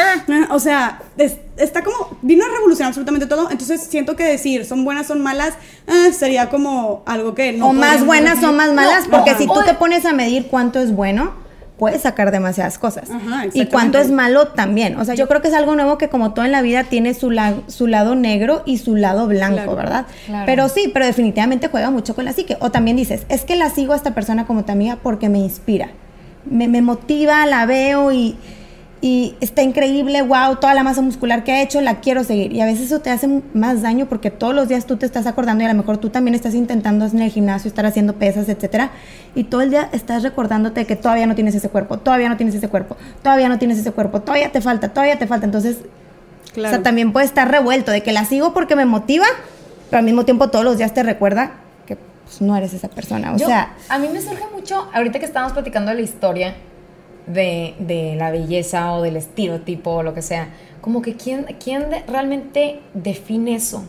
[0.50, 4.84] O sea, es- está como, vino a revolucionar absolutamente todo, entonces siento que decir son
[4.84, 5.54] buenas, son malas,
[5.86, 8.48] ah, sería como algo que no o más buenas decir.
[8.48, 9.38] o más malas, no, porque no.
[9.38, 11.32] si tú te pones a medir cuánto es bueno,
[11.78, 13.10] puedes sacar demasiadas cosas.
[13.10, 14.98] Ajá, y cuánto es malo también.
[14.98, 17.14] O sea, yo creo que es algo nuevo que como todo en la vida tiene
[17.14, 19.76] su, la- su lado negro y su lado blanco, Claro.
[19.76, 20.06] ¿verdad?
[20.26, 20.44] Claro.
[20.46, 22.58] Pero sí, pero definitivamente juega mucho con la psique.
[22.60, 25.38] O también dices, es que la sigo a esta persona como tu amiga porque me
[25.38, 25.88] inspira.
[26.44, 28.36] Me, me motiva, la veo y,
[29.02, 32.52] y está increíble, wow, toda la masa muscular que ha hecho, la quiero seguir.
[32.52, 35.26] Y a veces eso te hace más daño porque todos los días tú te estás
[35.26, 38.48] acordando y a lo mejor tú también estás intentando en el gimnasio, estar haciendo pesas,
[38.50, 38.90] etcétera,
[39.34, 42.54] y todo el día estás recordándote que todavía no tienes ese cuerpo, todavía no tienes
[42.54, 45.46] ese cuerpo, todavía no tienes ese cuerpo, todavía te falta, todavía te falta.
[45.46, 45.78] Entonces,
[46.52, 46.68] Claro.
[46.68, 49.24] o sea, también puede estar revuelto de que la sigo porque me motiva,
[49.88, 51.52] pero al mismo tiempo todos los días te recuerda
[51.86, 53.32] que pues, no eres esa persona.
[53.32, 56.54] O Yo- sea, a mí me surge mucho, ahorita que estábamos platicando de la historia
[57.32, 60.48] de, de la belleza o del estereotipo o lo que sea,
[60.80, 63.84] como que quién, quién realmente define eso.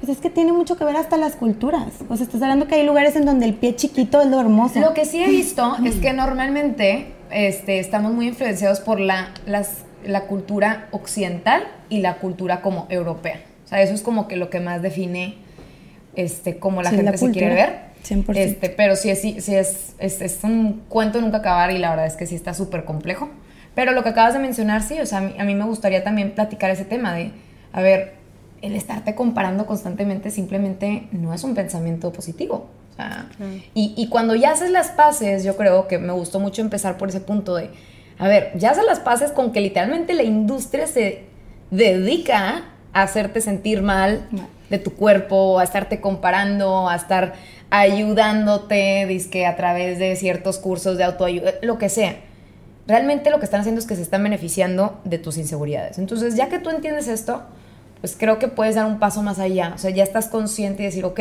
[0.00, 1.92] pues es que tiene mucho que ver hasta las culturas.
[2.08, 4.80] O sea, estás hablando que hay lugares en donde el pie chiquito es lo hermoso.
[4.80, 9.84] Lo que sí he visto es que normalmente este, estamos muy influenciados por la, las-
[10.04, 13.40] la cultura occidental y la cultura como europea.
[13.64, 15.34] O sea, eso es como que lo que más define
[16.14, 17.85] este, cómo la Sí, gente la se quiere ver.
[18.08, 18.36] 100%.
[18.36, 21.90] Este, pero sí, es, sí, sí es, es, es un cuento nunca acabar y la
[21.90, 23.30] verdad es que sí está súper complejo.
[23.74, 26.02] Pero lo que acabas de mencionar, sí, o sea, a mí, a mí me gustaría
[26.02, 27.32] también platicar ese tema de,
[27.72, 28.14] a ver,
[28.62, 32.68] el estarte comparando constantemente simplemente no es un pensamiento positivo.
[32.92, 33.28] O sea,
[33.74, 37.10] y, y cuando ya haces las paces, yo creo que me gustó mucho empezar por
[37.10, 37.68] ese punto de,
[38.18, 41.24] a ver, ya haces las paces con que literalmente la industria se
[41.70, 42.64] dedica
[42.94, 44.26] a hacerte sentir Mal.
[44.70, 47.34] de tu cuerpo, a estarte comparando, a estar
[47.70, 52.16] ayudándote, dizque a través de ciertos cursos de autoayuda, lo que sea.
[52.86, 55.98] Realmente lo que están haciendo es que se están beneficiando de tus inseguridades.
[55.98, 57.42] Entonces, ya que tú entiendes esto,
[58.00, 59.72] pues creo que puedes dar un paso más allá.
[59.74, 61.20] O sea, ya estás consciente y decir, ok,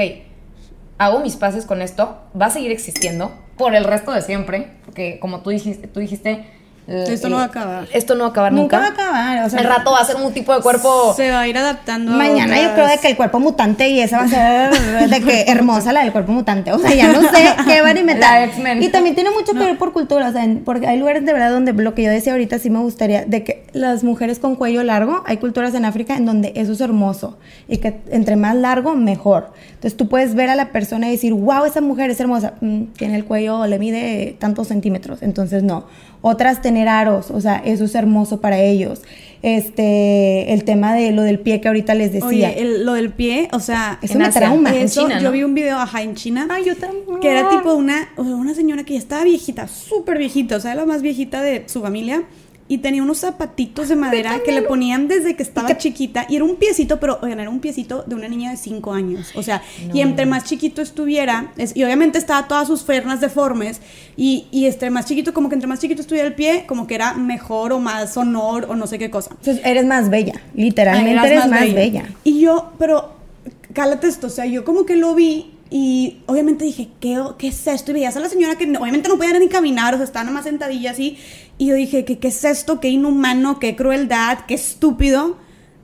[0.98, 5.20] hago mis pases con esto, va a seguir existiendo por el resto de siempre, porque
[5.20, 6.46] como tú dijiste, tú dijiste
[6.88, 7.88] Esto no va a eh, acabar.
[7.94, 8.80] Esto no va a acabar Nunca nunca.
[8.80, 9.46] va a acabar.
[9.46, 11.14] O sea, Al rato va a ser un tipo de cuerpo.
[11.16, 12.14] Se va a ir adaptando.
[12.14, 15.22] a Mañana yo creo de que el cuerpo mutante y esa va a ser de
[15.22, 16.72] que hermosa la del cuerpo mutante.
[16.72, 18.50] O sea, ya no sé qué van a inventar.
[18.80, 21.52] Y también tiene mucho que ver por cultura, o sea, porque hay lugares de verdad
[21.52, 24.84] donde lo que yo decía ahorita sí me gustaría, de que las mujeres con cuello
[24.84, 28.96] largo, hay culturas en África en donde eso es hermoso y que entre más largo,
[28.96, 29.52] mejor.
[29.70, 32.94] Entonces tú puedes ver a la persona y decir, wow, esa mujer es hermosa, Mm,
[32.98, 35.86] tiene el cuello, le mide tantos centímetros, entonces no.
[36.28, 39.04] Otras tener aros, o sea, eso es hermoso para ellos.
[39.44, 42.28] Este, el tema de lo del pie que ahorita les decía.
[42.28, 44.70] Oye, el- lo del pie, o sea, Es en una trauma.
[44.76, 46.48] en eso, China, yo vi un video, ajá, en China.
[46.50, 47.20] Ay, yo también.
[47.22, 50.86] que era tipo una, una señora que ya estaba viejita, súper viejita, o sea, la
[50.86, 52.24] más viejita de su familia.
[52.68, 56.26] Y tenía unos zapatitos de madera que le ponían desde que estaba chiquita.
[56.28, 59.32] Y era un piecito, pero oigan, era un piecito de una niña de 5 años.
[59.36, 59.62] O sea,
[59.94, 63.82] y entre más chiquito estuviera, es- y obviamente estaba todas sus fernas deformes.
[64.18, 66.96] Y, y entre más chiquito, como que entre más chiquito estuviera el pie, como que
[66.96, 69.30] era mejor o más honor o no sé qué cosa.
[69.38, 72.06] Entonces, eres más bella, literalmente Ay, eres más, bella.
[72.24, 73.14] Y yo, pero,
[73.74, 77.68] cálate esto, o sea, yo como que lo vi y obviamente dije, ¿qué, qué es
[77.68, 77.92] esto?
[77.92, 80.24] Y veías a la señora que no- obviamente no podía ni caminar, o sea, estaba
[80.24, 81.18] nada más sentadilla así.
[81.58, 82.80] Y yo dije, ¿qué, ¿qué es esto?
[82.80, 83.60] ¿Qué inhumano?
[83.60, 84.40] ¿Qué crueldad?
[84.48, 85.36] ¿Qué estúpido?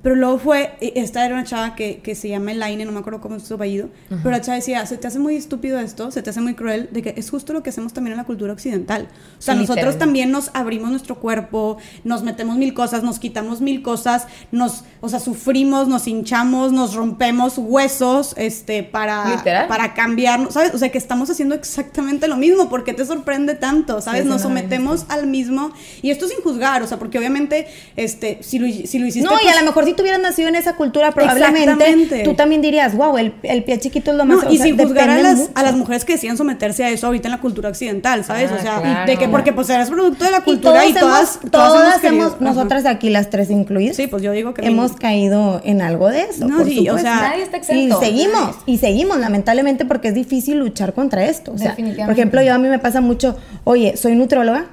[0.03, 2.99] Pero luego fue, e- esta era una chava que, que se llama Elaine, no me
[2.99, 6.09] acuerdo cómo es su apellido, pero la chava decía, se te hace muy estúpido esto,
[6.11, 8.23] se te hace muy cruel, de que es justo lo que hacemos también en la
[8.23, 9.07] cultura occidental.
[9.37, 13.61] O sea, Sí, nosotros también nos abrimos nuestro cuerpo, nos metemos mil cosas, nos quitamos
[13.61, 19.67] mil cosas, nos, o sea, sufrimos, nos hinchamos, nos rompemos huesos, este, para, Literal.
[19.67, 20.73] para cambiarnos, ¿sabes?
[20.73, 24.01] O sea, que estamos haciendo exactamente lo mismo, ¿por qué te sorprende tanto?
[24.01, 24.23] ¿Sabes?
[24.23, 28.39] Sí, nos no sometemos al mismo, y esto sin juzgar, o sea, porque obviamente, este,
[28.41, 29.29] si lo, si lo hiciste...
[29.29, 32.33] No, y pues- a lo mejor si tú hubieras nacido en esa cultura, probablemente tú
[32.33, 35.09] también dirías, wow, el, el pie chiquito es lo más No, y sea, sin juzgar
[35.09, 35.51] a las, mucho.
[35.55, 38.49] a las mujeres que decían someterse a eso ahorita en la cultura occidental, ¿sabes?
[38.51, 39.11] Ah, o sea, claro.
[39.11, 42.03] de que porque pues eres producto de la Y cultura y, todas, hemos, todas, todas
[42.03, 45.81] hemos nosotras aquí las tres incluidas, Sí, pues yo digo que hemos mi- caído en
[45.81, 46.47] algo de eso.
[46.47, 47.99] No, por sí, o sea, Nadie está y exento.
[47.99, 51.51] seguimos, y seguimos, lamentablemente, porque es difícil luchar contra esto.
[51.53, 52.05] O sea, Definitivamente.
[52.05, 54.65] por ejemplo, yo a mí me pasa mucho, oye, soy nutróloga,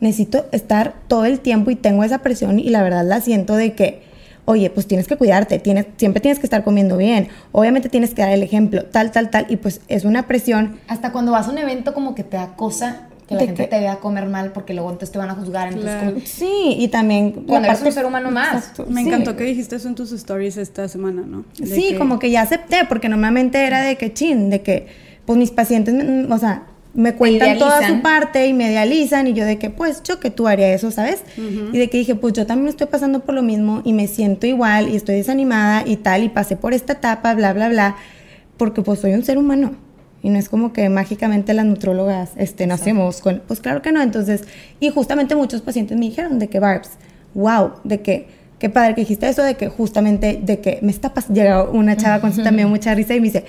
[0.00, 3.72] necesito estar todo el tiempo y tengo esa presión y la verdad la siento de
[3.72, 4.02] que,
[4.46, 8.22] oye, pues tienes que cuidarte, tienes, siempre tienes que estar comiendo bien, obviamente tienes que
[8.22, 11.50] dar el ejemplo, tal, tal, tal, y pues es una presión Hasta cuando vas a
[11.50, 14.52] un evento como que te da cosa que la gente que- te vea comer mal
[14.52, 15.66] porque luego entonces te van a juzgar.
[15.66, 16.12] Entonces, Claro.
[16.14, 17.32] como- Sí, y también...
[17.32, 18.54] Cuando eres un ser humano más.
[18.54, 19.08] Exacto, Me sí.
[19.08, 21.44] encantó que dijiste eso en tus stories esta semana, ¿no?
[21.58, 24.86] De Sí, que- como que ya acepté, porque normalmente era de que chin, de que
[25.24, 25.92] pues mis pacientes,
[26.30, 26.62] o sea,
[26.96, 30.30] me cuentan toda su parte y me idealizan y yo de que pues yo que
[30.30, 31.22] tú haría eso, ¿sabes?
[31.36, 34.46] Y de que dije, pues yo también estoy pasando por lo mismo y me siento
[34.46, 37.96] igual y estoy desanimada y tal y pasé por esta etapa, bla, bla, bla,
[38.56, 39.76] porque pues soy un ser humano.
[40.22, 43.42] Y no es como que mágicamente las nutrólogas este, nacemos con...
[43.46, 44.02] Pues claro que no.
[44.02, 44.42] Entonces,
[44.80, 46.90] y justamente muchos pacientes me dijeron de que, Barbs,
[47.34, 48.26] wow, de que,
[48.58, 51.40] qué padre que dijiste eso, de que justamente, de que me está pasando...
[51.40, 53.44] Llegó una chava con también mucha risa y me dice,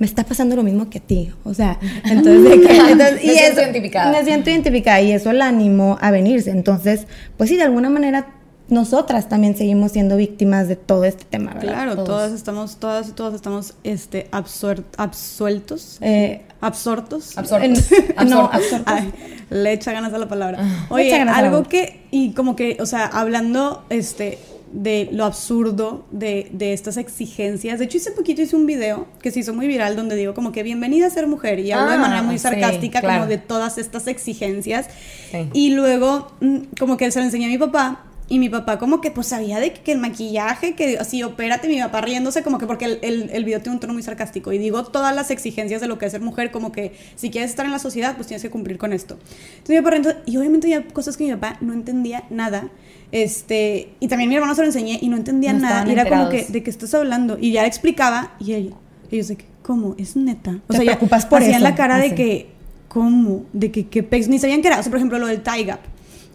[0.00, 1.30] me está pasando lo mismo que a ti.
[1.44, 2.76] O sea, entonces, de que...
[2.90, 4.10] entonces- Me siento identificada.
[4.10, 6.50] Me siento identificada y eso la animó a venirse.
[6.50, 8.26] Entonces, pues sí, de alguna manera
[8.68, 11.72] nosotras también seguimos siendo víctimas de todo este tema, ¿verdad?
[11.72, 12.08] Claro, Todos.
[12.08, 17.36] todas estamos, todas y todos estamos este, absuer- absueltos, Eh, absortos.
[17.36, 17.90] Absortos.
[17.92, 18.82] en- no, Absortos.
[18.86, 19.12] Ay,
[19.50, 20.60] le echa ganas a la palabra.
[20.88, 24.38] Oye, algo que, y como que, o sea, hablando este,
[24.72, 27.78] de lo absurdo de, de estas exigencias.
[27.78, 30.52] De hecho, hace poquito hice un video que se hizo muy viral donde digo como
[30.52, 33.20] que bienvenida a ser mujer y hablo de Ah, manera muy sí, sarcástica claro.
[33.20, 34.86] como de todas estas exigencias.
[35.30, 35.48] Sí.
[35.52, 38.04] Y luego, mm, como que se lo enseñé a mi papá.
[38.32, 41.80] Y mi papá como que pues sabía de que el maquillaje, que así, opérate, mi
[41.80, 44.52] papá riéndose como que porque el, el, el video tiene un tono muy sarcástico.
[44.52, 47.50] Y digo todas las exigencias de lo que es ser mujer, como que si quieres
[47.50, 49.18] estar en la sociedad, pues tienes que cumplir con esto.
[49.58, 52.68] Entonces mi papá riendo- y obviamente había cosas que mi papá no entendía nada.
[53.12, 55.84] Este, y también mi hermano se lo enseñé y no entendía No nada.
[55.88, 57.38] Y era como que, ¿de qué estás hablando?
[57.40, 58.76] Y ya le explicaba y ella-
[59.10, 59.94] ellos de que, ¿cómo?
[59.98, 60.60] ¿Es neta?
[60.68, 62.46] O sea, ya por hacían eso, la cara de que,
[62.88, 63.44] ¿cómo?
[63.52, 64.78] De que, qué pex, ni sabían qué era.
[64.78, 65.80] O sea, por ejemplo, lo del tie gap.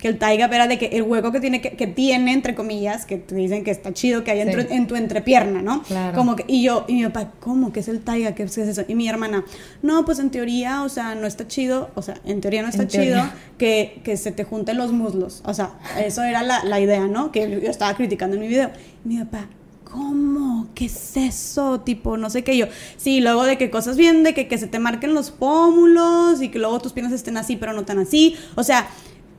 [0.05, 2.53] Que el tie gap era de que el hueco que tiene, que, que tiene, entre
[2.53, 4.49] comillas, que te dicen que está chido, que hay Sí.
[4.49, 5.81] entre- en tu entrepierna, ¿no?
[5.81, 6.15] Claro.
[6.15, 7.73] Como que, y yo, y mi papá, ¿cómo?
[7.73, 8.35] ¿Qué es el tie gap?
[8.35, 8.83] ¿Qué es eso?
[8.87, 9.43] Y mi hermana,
[9.81, 12.83] no, pues en teoría, o sea, no está chido, o sea, en teoría no está
[12.83, 13.33] En chido teoría.
[13.57, 15.41] que, que se te junten los muslos.
[15.43, 15.71] O sea,
[16.05, 17.31] eso era la, la idea, ¿no?
[17.31, 18.69] Que yo estaba criticando en mi video.
[19.03, 19.47] Y mi papá,
[19.91, 20.67] ¿cómo?
[20.75, 21.79] ¿Qué es eso?
[21.81, 22.67] Tipo, no sé qué yo.
[22.97, 26.49] Sí, luego de que cosas bien, de que, que se te marquen los pómulos y
[26.49, 28.35] que luego tus piernas estén así, pero no tan así.
[28.55, 28.87] O sea,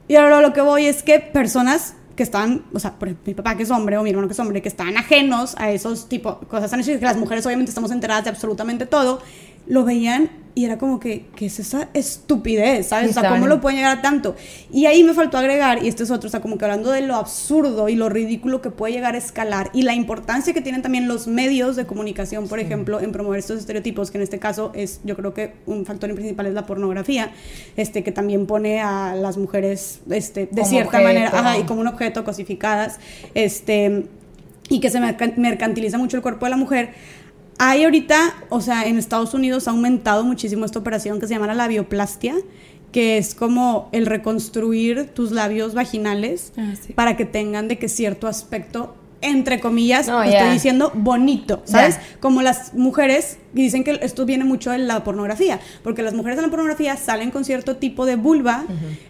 [0.08, 3.34] y ahora lo que voy es que personas que están, o sea, por ejemplo, mi
[3.34, 6.08] papá que es hombre o mi hermano que es hombre, que están ajenos a esos
[6.08, 9.20] tipo cosas tan hechas, que las mujeres obviamente estamos enteradas de absolutamente todo,
[9.66, 12.86] lo veían y era como que, ¿qué es esa estupidez?
[12.86, 13.14] ¿Sabes?
[13.14, 13.28] O sea.
[13.28, 14.36] ¿cómo lo pueden llegar a tanto?
[14.72, 17.02] Y ahí me faltó agregar, y este es otro, o sea, como que hablando de
[17.02, 20.80] lo absurdo y lo ridículo que puede llegar a escalar y la importancia que tienen
[20.80, 24.72] también los medios de comunicación, por ejemplo, en promover estos estereotipos, que en este caso
[24.74, 27.32] es, yo creo que un factor principal es la pornografía,
[27.76, 31.04] este, que también pone a las mujeres, este, de Como cierta objeto.
[31.04, 32.98] manera, ajá, y como un objeto cosificadas,
[33.34, 34.06] este,
[34.70, 36.94] y que se mercan- mercantiliza mucho el cuerpo de la mujer.
[37.58, 41.46] Hay ahorita, o sea, en Estados Unidos ha aumentado muchísimo esta operación que se llama
[41.46, 42.34] la labioplastia,
[42.92, 46.92] que es como el reconstruir tus labios vaginales Ah, sí.
[46.92, 48.94] para que tengan de que cierto aspecto,
[49.28, 51.98] entre comillas, No, estoy diciendo bonito, ¿sabes?
[52.20, 56.38] Como las mujeres, y dicen que esto viene mucho de la pornografía, porque las mujeres
[56.38, 58.64] en la pornografía salen con cierto tipo de vulva,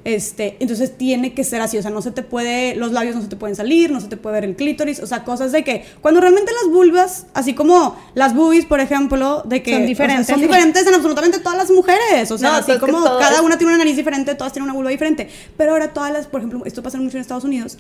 [0.04, 3.22] este, entonces tiene que ser así, o sea, no se te puede, los labios no
[3.22, 5.64] se te pueden salir, no se te puede ver el clítoris, o sea, cosas de
[5.64, 9.80] que, cuando realmente las vulvas, así como las boobies, por ejemplo, de que Son o
[9.80, 10.26] sea, diferentes.
[10.26, 13.42] son diferentes en absolutamente todas las mujeres, o sea, No, así es que como cada
[13.42, 16.40] una tiene una nariz diferente, todas tienen una vulva diferente, pero ahora todas las, por
[16.40, 17.78] ejemplo, esto pasa mucho en Estados Unidos,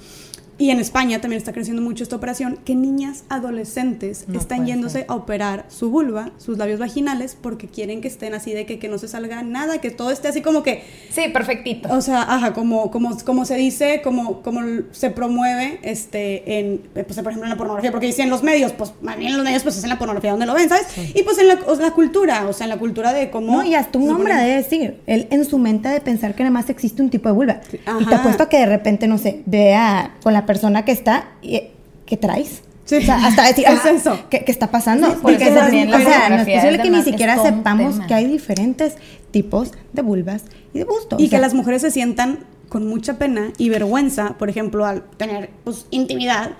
[0.58, 5.00] y en España también está creciendo mucho esta operación, que niñas adolescentes No están yéndose
[5.00, 5.06] ser.
[5.08, 8.88] a operar su vulva, sus labios vaginales, porque quieren que estén así de que, que
[8.88, 11.88] no se salga nada, que todo esté así como que, Sí, perfectito.
[11.92, 14.60] o sea, ajá, como, como, como se dice, como, como
[14.92, 18.72] se promueve este, en, eh, pues, por ejemplo, en la pornografía, porque dicen los medios,
[18.72, 20.86] pues, más bien en los medios, pues es en la pornografía donde lo ven, ¿sabes?
[21.14, 23.52] Y pues en la, o sea, la cultura, o sea, en la cultura de cómo...
[23.52, 26.50] No, y hasta un hombre debe decir, él en su mente de pensar que nada
[26.52, 27.60] más existe un tipo de vulva.
[28.00, 31.30] Y te apuesto a que de repente, no sé, vea con la persona que está,
[31.42, 31.70] y, eh,
[32.06, 32.62] ¿qué traes?
[32.84, 32.96] Sí.
[32.96, 34.18] O sea, hasta decir, ¿Qué es ah, eso?
[34.30, 35.08] ¿qué, qué está pasando?
[35.08, 38.26] Sí, por Porque también o sea, no es posible que ni siquiera sepamos que hay
[38.26, 38.94] diferentes
[39.32, 41.16] tipos de vulvas y de busto.
[41.18, 44.86] Y O sea, que las mujeres se sientan con mucha pena y vergüenza, por ejemplo,
[44.86, 46.52] al tener pues, intimidad,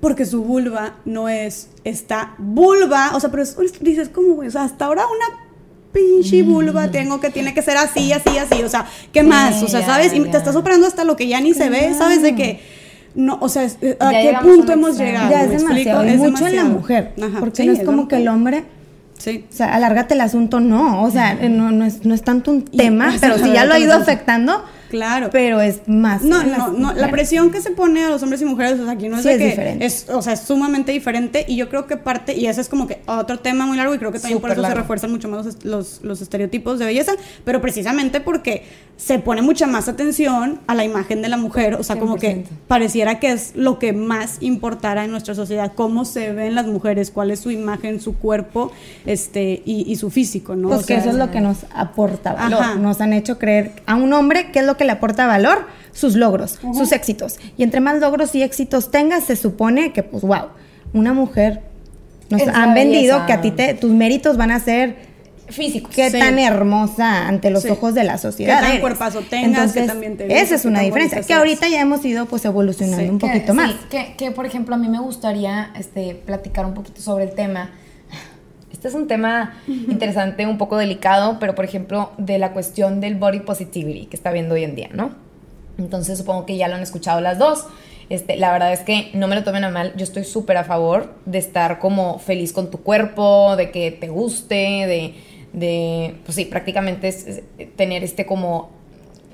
[0.00, 3.12] porque su vulva no es esta vulva.
[3.14, 4.48] O sea, pero es- dices, ¿cómo, güey?
[4.48, 5.44] O sea, hasta ahora una
[5.92, 8.62] pinche vulva tengo que tiene que ser así, así, así.
[8.62, 9.62] O sea, ¿qué más?
[9.62, 10.12] O sea, ¿sabes?
[10.12, 12.22] Y te estás operando hasta lo que ya ni se ve, ¿sabes?
[12.22, 12.60] De que.
[13.14, 15.10] No, o sea, es- ¿a Ya qué punto un hemos extremo.
[15.12, 15.30] llegado?
[15.30, 16.02] ya es demasiado.
[16.02, 17.12] Es mucho en la mujer.
[17.22, 18.64] Ajá, porque sí, no es como que el hombre
[19.16, 19.44] Sí.
[19.50, 21.02] O sea, alárgate el asunto, no.
[21.02, 23.72] O sea, eh, no, no, es, no es tanto un tema, pero sí ya lo
[23.72, 24.62] ha ido afectando.
[24.90, 25.30] Claro.
[25.32, 26.22] Pero es más.
[26.22, 28.92] No, no, no, la presión que se pone a los hombres y mujeres, o sea,
[28.92, 29.84] aquí no es Sí de es que diferente.
[29.86, 32.86] es, o sea, es sumamente diferente y yo creo que parte, y ese es como
[32.86, 35.46] que otro tema muy largo y creo que también por eso se refuerzan mucho más
[35.46, 37.12] los, los, los estereotipos de belleza,
[37.44, 38.64] pero precisamente porque
[38.96, 42.44] se pone mucha más atención a la imagen de la mujer, o sea, como que
[42.44, 42.46] 100%.
[42.68, 47.10] pareciera que es lo que más importara en nuestra sociedad, cómo se ven las mujeres,
[47.10, 48.72] cuál es su imagen, su cuerpo,
[49.04, 50.68] este, y, y su físico, ¿no?
[50.68, 52.62] Pues O que sea, eso es lo que nos aporta valor.
[52.62, 52.74] Ajá.
[52.76, 56.14] Nos han hecho creer a un hombre qué es lo que le aporta valor, sus
[56.14, 57.38] logros, sus éxitos.
[57.56, 60.46] Y entre más logros y éxitos tengas, se supone que, pues, wow,
[60.92, 61.62] una mujer
[62.30, 65.13] nos Es han vendido que a ti te, tus méritos van a ser
[65.54, 65.90] Físico.
[65.94, 66.18] qué Sí.
[66.18, 67.68] tan hermosa ante los Sí.
[67.70, 68.56] ojos de la sociedad.
[68.56, 68.80] Qué tan eres.
[68.80, 71.22] cuerpazo tengas, que también te Esa es una diferencia.
[71.22, 73.08] Que ahorita ya hemos ido pues evolucionando Sí.
[73.08, 73.74] un Que- poquito sí, más.
[73.90, 77.70] que, que, por ejemplo, a mí me gustaría este, platicar un poquito sobre el tema.
[78.72, 83.14] Este es un tema interesante, un poco delicado, pero por ejemplo, de la cuestión del
[83.14, 85.10] body positivity que está viendo hoy en día, ¿no?
[85.78, 87.64] Entonces supongo que ya lo han escuchado las dos.
[88.10, 90.64] Este, la verdad es que no me lo tomen a mal, yo estoy súper a
[90.64, 95.14] favor de estar como feliz con tu cuerpo, de que te guste, de,
[95.54, 97.42] de pues sí, prácticamente es,
[97.76, 98.70] tener este como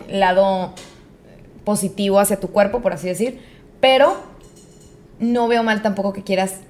[0.08, 0.74] lado
[1.64, 3.40] positivo hacia tu cuerpo, por así decir,
[3.80, 4.16] pero
[5.18, 6.60] no veo mal tampoco que quieras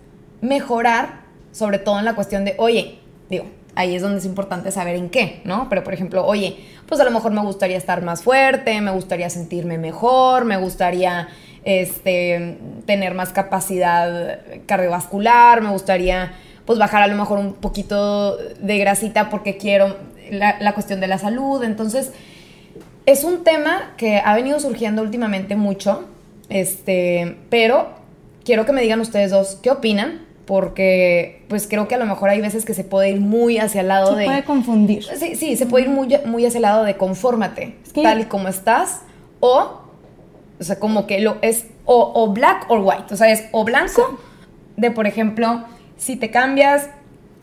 [0.41, 1.21] mejorar,
[1.53, 5.11] sobre todo en la cuestión de, oye, digo, ahí es donde es importante saber en
[5.11, 5.69] qué, ¿no?
[5.69, 9.31] Pero por ejemplo, oye, pues a lo mejor me gustaría estar más fuerte, me gustaría
[9.31, 11.29] sentirme mejor, me gustaría
[11.65, 16.33] este, tener más capacidad cardiovascular, me gustaría
[16.71, 19.97] pues bajar a lo mejor un poquito de grasita porque quiero
[20.31, 22.13] la, la cuestión de la salud, entonces
[23.07, 26.05] es un tema que ha venido surgiendo últimamente mucho
[26.49, 27.89] Este, pero
[28.45, 32.31] quiero que me digan ustedes dos qué opinan, porque pues creo que a lo mejor
[32.31, 34.23] hay veces que se puede ir muy hacia el lado de...
[34.25, 35.03] Se puede confundir.
[35.03, 38.47] Sí, sí, se puede ir muy, muy hacia el lado de confórmate, tal y como
[38.47, 39.03] estás,
[39.41, 39.81] o,
[40.61, 43.65] o sea, como que lo es o, o black or white, o sea, es o
[43.65, 44.21] blanco,
[44.77, 45.65] de por ejemplo,
[46.01, 46.89] si te cambias,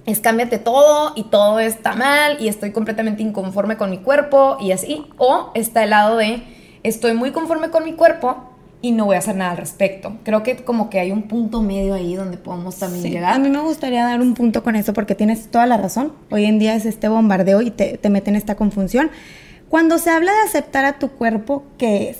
[0.07, 4.71] es cámbiate todo y todo está mal y estoy completamente inconforme con mi cuerpo y
[4.71, 6.41] así, o está el lado de
[6.81, 8.37] estoy muy conforme con mi cuerpo,
[8.81, 10.17] y no voy a hacer nada al respecto.
[10.23, 13.33] Creo que como que hay un punto medio ahí donde podemos también llegar.
[13.33, 16.13] A mí me gustaría dar un punto con eso porque tienes toda la razón.
[16.29, 19.09] Hoy en día es este bombardeo y te, te mete en esta confusión.
[19.67, 22.17] Cuando se habla de aceptar a tu cuerpo, ¿qué es?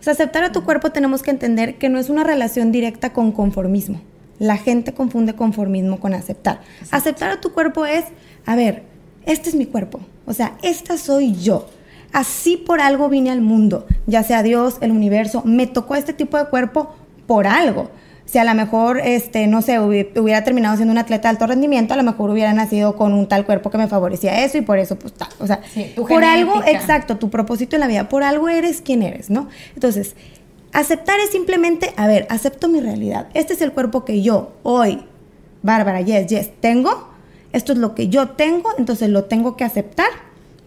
[0.00, 3.12] O sea, aceptar a tu cuerpo tenemos que entender que no es una relación directa
[3.12, 4.00] con conformismo.
[4.38, 6.60] La gente confunde conformismo con aceptar.
[6.90, 8.04] Aceptar a tu cuerpo es,
[8.46, 8.84] a ver,
[9.26, 10.00] este es mi cuerpo.
[10.26, 11.66] O sea, esta soy yo
[12.12, 16.38] Así por algo vine al mundo, ya sea Dios, el universo, me tocó este tipo
[16.38, 16.94] de cuerpo
[17.26, 17.90] por algo.
[18.24, 21.94] Si a lo mejor, este, no sé, hubiera terminado siendo un atleta de alto rendimiento,
[21.94, 24.78] a lo mejor hubiera nacido con un tal cuerpo que me favorecía eso y por
[24.78, 25.28] eso, pues tal.
[25.38, 25.60] O sea,
[25.96, 29.48] por algo, exacto, tu propósito en la vida, por algo eres quien eres, ¿no?
[29.74, 30.14] Entonces,
[30.72, 33.28] aceptar es simplemente, a ver, acepto mi realidad.
[33.34, 35.04] Este es el cuerpo que yo hoy,
[35.62, 37.08] Bárbara, yes, yes, tengo.
[37.52, 40.10] Esto es lo que yo tengo, entonces lo tengo que aceptar,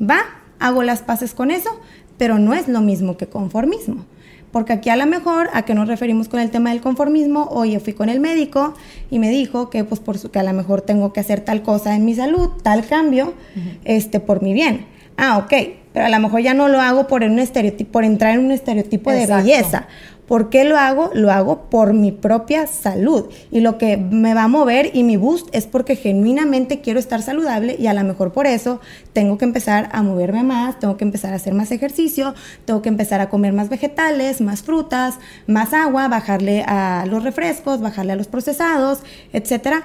[0.01, 0.41] ¿va?
[0.61, 1.69] hago las paces con eso,
[2.17, 4.05] pero no es lo mismo que conformismo.
[4.51, 7.47] Porque aquí a lo mejor, ¿a qué nos referimos con el tema del conformismo?
[7.51, 8.73] Oye, fui con el médico
[9.09, 11.63] y me dijo que, pues, por su, que a lo mejor tengo que hacer tal
[11.63, 13.33] cosa en mi salud, tal cambio,
[13.85, 14.85] este, por mi bien.
[15.17, 15.53] Ah, ok,
[15.93, 18.51] pero a lo mejor ya no lo hago por, un estereotipo, por entrar en un
[18.51, 19.87] estereotipo de belleza
[20.31, 21.11] ¿Por qué lo hago?
[21.13, 23.25] Lo hago por mi propia salud.
[23.51, 27.21] Y lo que me va a mover y mi boost es porque genuinamente quiero estar
[27.21, 28.79] saludable y a lo mejor por eso
[29.11, 32.33] tengo que empezar a moverme más, tengo que empezar a hacer más ejercicio,
[32.63, 35.15] tengo que empezar a comer más vegetales, más frutas,
[35.47, 38.99] más agua, bajarle a los refrescos, bajarle a los procesados,
[39.33, 39.83] etcétera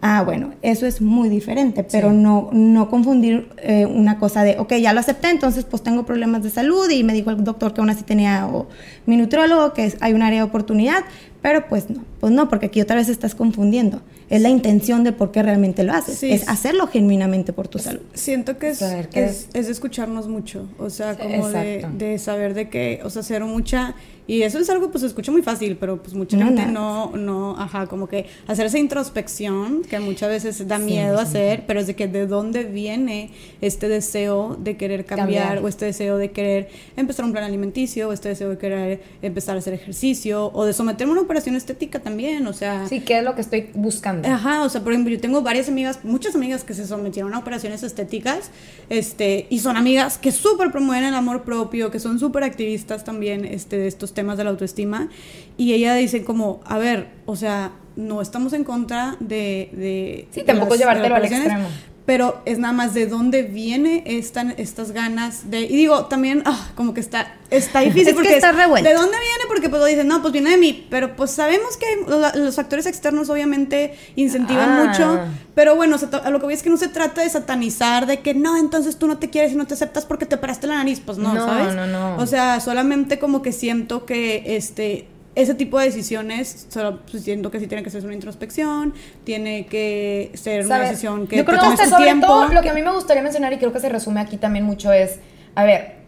[0.00, 4.74] Ah, bueno, eso es muy diferente, pero no, no confundir eh, una cosa de, ok,
[4.74, 7.80] ya lo acepté, entonces pues tengo problemas de salud y me dijo el doctor que
[7.80, 8.68] aún así tenía, o
[9.06, 11.04] mi nutriólogo, que hay un área de oportunidad,
[11.42, 14.00] pero pues no, pues no, porque aquí otra vez estás confundiendo.
[14.30, 18.02] Es la intención de por qué realmente lo haces, es hacerlo genuinamente por tu salud.
[18.14, 23.00] Siento que es, es, es, escucharnos mucho, o sea, como de, de, saber de que,
[23.04, 23.94] o sea, hacer mucha
[24.28, 27.56] y eso es algo, pues, se escucha muy fácil, pero pues mucha gente no, no,
[27.58, 31.96] ajá, como que hacer esa introspección que muchas veces da miedo hacer, pero es de
[31.96, 33.30] que de dónde viene
[33.62, 38.12] este deseo de querer cambiar, o este deseo de querer empezar un plan alimenticio o
[38.12, 42.00] este deseo de querer empezar a hacer ejercicio o de someterme a una operación estética
[42.00, 42.86] también, o sea...
[42.86, 44.28] Sí, ¿qué es lo que estoy buscando?
[44.28, 47.38] Ajá, o sea, por ejemplo, yo tengo varias amigas, muchas amigas que se sometieron a
[47.38, 48.50] operaciones estéticas,
[48.90, 53.46] este, y son amigas que súper promueven el amor propio, que son súper activistas también,
[53.46, 55.08] este, de estos temas de la autoestima.
[55.56, 59.70] Y ella dice como, a ver, o sea, no estamos en contra de...
[59.72, 61.68] de sí, tampoco llevártelo al extremo
[62.08, 65.60] pero es nada más de dónde viene esta, estas ganas de...
[65.60, 68.34] Y digo, también ah, como que está, está difícil porque...
[68.34, 68.88] está revuelto.
[68.88, 69.44] ¿De dónde viene?
[69.46, 71.86] Porque pues dicen, no, pues viene de mí, pero pues sabemos que
[72.34, 74.84] los, factores externos obviamente incentivan ah.
[74.86, 75.20] mucho,
[75.54, 78.32] pero bueno, a lo que voy es que no se trata de satanizar, de que
[78.32, 81.02] no, entonces tú no te quieres y no te aceptas porque te paraste la nariz,
[81.04, 81.74] pues no, no ¿sabes?
[81.74, 82.22] No, no, no.
[82.22, 87.52] O sea, solamente como que siento que, este ese tipo de decisiones, solo pues, siento
[87.52, 91.60] que sí tiene que ser una introspección, tiene que ser una decisión que Yo creo
[91.60, 94.20] que sobre todo lo que a mí me gustaría mencionar y creo que se resume
[94.20, 95.20] aquí también mucho es,
[95.54, 95.98] a ver,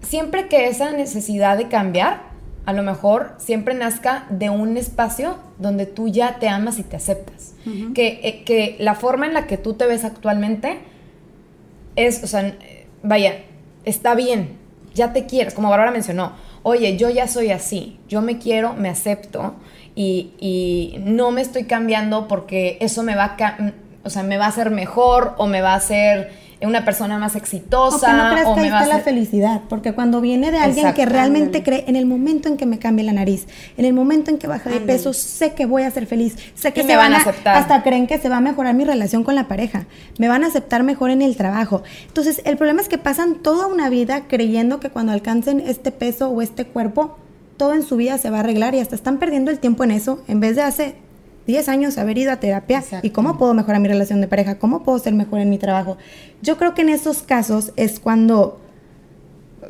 [0.00, 2.22] siempre que esa necesidad de cambiar,
[2.64, 6.96] a lo mejor siempre nazca de un espacio donde tú ya te amas y te
[6.96, 7.54] aceptas.
[7.94, 10.78] que, eh, que la forma en la que tú te ves actualmente
[11.96, 12.56] es, o sea,
[13.02, 13.44] vaya,
[13.84, 14.56] está bien,
[14.94, 18.88] ya te quieres, como Bárbara mencionó oye, yo ya soy así, yo me quiero, me
[18.88, 19.54] acepto
[19.94, 23.72] y, no me estoy cambiando porque eso me va a,
[24.04, 26.30] o sea, me va a hacer mejor o me va a hacer
[26.66, 28.12] una persona más exitosa.
[28.12, 31.62] O, no creas que ahí está la felicidad, porque cuando viene de alguien que realmente
[31.62, 33.46] cree, en el momento en que me cambie la nariz,
[33.76, 36.72] en el momento en que baja de peso, sé que voy a ser feliz, sé
[36.72, 37.56] que se me van a aceptar.
[37.56, 39.86] Hasta creen que se va a mejorar mi relación con la pareja,
[40.18, 41.82] me van a aceptar mejor en el trabajo.
[42.06, 46.28] Entonces, el problema es que pasan toda una vida creyendo que cuando alcancen este peso
[46.30, 47.16] o este cuerpo,
[47.56, 49.90] todo en su vida se va a arreglar y hasta están perdiendo el tiempo en
[49.90, 50.96] eso en vez de hace
[51.48, 54.82] 10 años haber ido a terapia y cómo puedo mejorar mi relación de pareja, cómo
[54.82, 55.96] puedo ser mejor en mi trabajo.
[56.42, 58.60] Yo creo que en esos casos es cuando,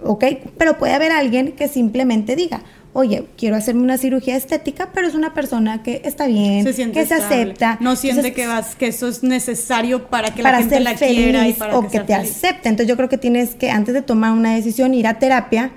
[0.02, 0.24] ok,
[0.58, 2.62] pero puede haber alguien que simplemente diga,
[2.94, 7.14] oye, quiero hacerme una cirugía estética, pero es una persona que está bien, que se
[7.14, 7.78] acepta.
[7.80, 11.52] No siente que, vas, que eso es necesario para que la gente la quiera y
[11.52, 12.68] para o que, te acepte.
[12.68, 15.70] Entonces yo creo que tienes que, antes de tomar una decisión, ir a terapia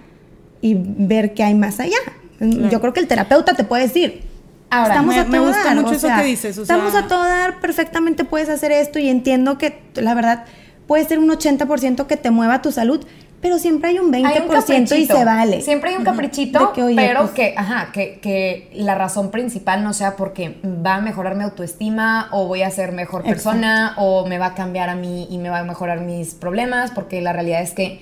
[0.61, 1.99] y ver qué hay más allá.
[2.39, 4.30] Yo creo que el terapeuta te puede decir,
[4.71, 6.91] Ahora, estamos me- a me todo gusta dar, mucho o eso que dices, o estamos
[6.91, 10.45] sea- a todo dar, perfectamente puedes hacer esto y entiendo que la verdad
[10.87, 13.05] puede ser un 80% que te mueva tu salud,
[13.41, 15.61] pero siempre hay un 20% Hay un y se vale.
[15.61, 19.31] Siempre hay un caprichito, De que, oye, pero pues- que, ajá, que, que la razón
[19.31, 23.93] principal no sea porque va a mejorar mi autoestima o voy a ser mejor persona
[23.97, 27.19] o me va a cambiar a mí y me va a mejorar mis problemas, porque
[27.21, 27.99] la realidad es que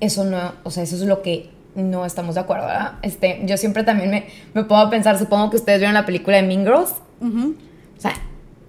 [0.00, 2.92] eso no, o sea, eso es lo que no estamos de acuerdo, ¿verdad?
[3.02, 6.36] Este, yo siempre también me, me puedo a pensar, supongo que ustedes vieron la película
[6.36, 8.12] de Mean Girls, o sea,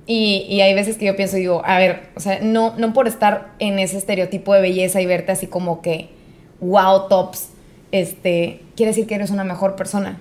[0.06, 2.94] y, y hay veces que yo pienso y digo, a ver, o sea, no, no
[2.94, 6.10] por estar en ese estereotipo de belleza y verte así como que
[6.62, 7.50] wow tops,
[7.92, 10.20] este, quiere decir que eres una mejor persona.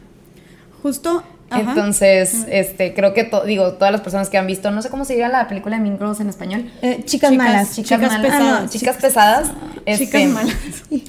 [0.83, 1.23] Justo.
[1.51, 1.61] ajá.
[1.71, 5.05] Entonces, este, creo que, to- digo, todas las personas que han visto, no sé cómo
[5.05, 6.71] se diría la película de Mean Girls en español.
[6.83, 7.75] Eh, chicas, Chicas- malas.
[7.75, 8.21] Chicas, Chicas malas.
[8.21, 8.59] pesadas.
[8.59, 9.53] Ah, no, chicas pesadas.
[9.93, 10.55] Este, Chicas malas.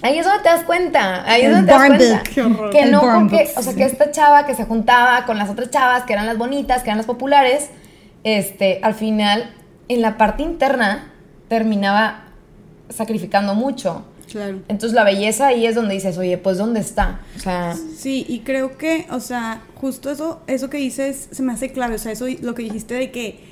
[0.02, 1.30] Ahí es donde te das cuenta.
[1.30, 2.70] Ahí es El donde te das cuenta.
[2.72, 3.78] Que El no, porque, book, o sea, sí.
[3.78, 6.90] que esta chava que se juntaba con las otras chavas, que eran las bonitas, que
[6.90, 7.70] eran las populares,
[8.24, 9.54] este, al final,
[9.88, 11.12] en la parte interna,
[11.48, 12.26] terminaba
[12.90, 14.06] sacrificando mucho.
[14.32, 14.62] Claro.
[14.68, 17.22] Entonces la belleza ahí es donde dices, oye, pues ¿dónde está?
[17.36, 21.52] O sea, Sí, y creo que, o sea, justo eso, eso que dices se me
[21.54, 23.49] hace clave, o sea, eso lo que dijiste de que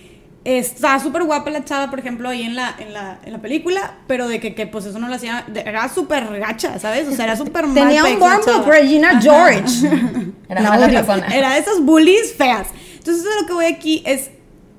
[0.47, 3.95] está súper guapa la chava, por ejemplo, ahí en la, en la, en la película,
[4.07, 7.07] pero de que, que, pues eso no lo hacía, de- era súper gacha, ¿sabes?
[7.07, 8.65] O sea, era súper mal Tenía un book.
[8.65, 9.21] Regina Ajá.
[9.21, 9.87] George.
[10.49, 11.27] era No, mala persona.
[11.35, 12.67] Era de esas bullies feas.
[12.97, 14.29] Entonces, a lo que voy aquí es,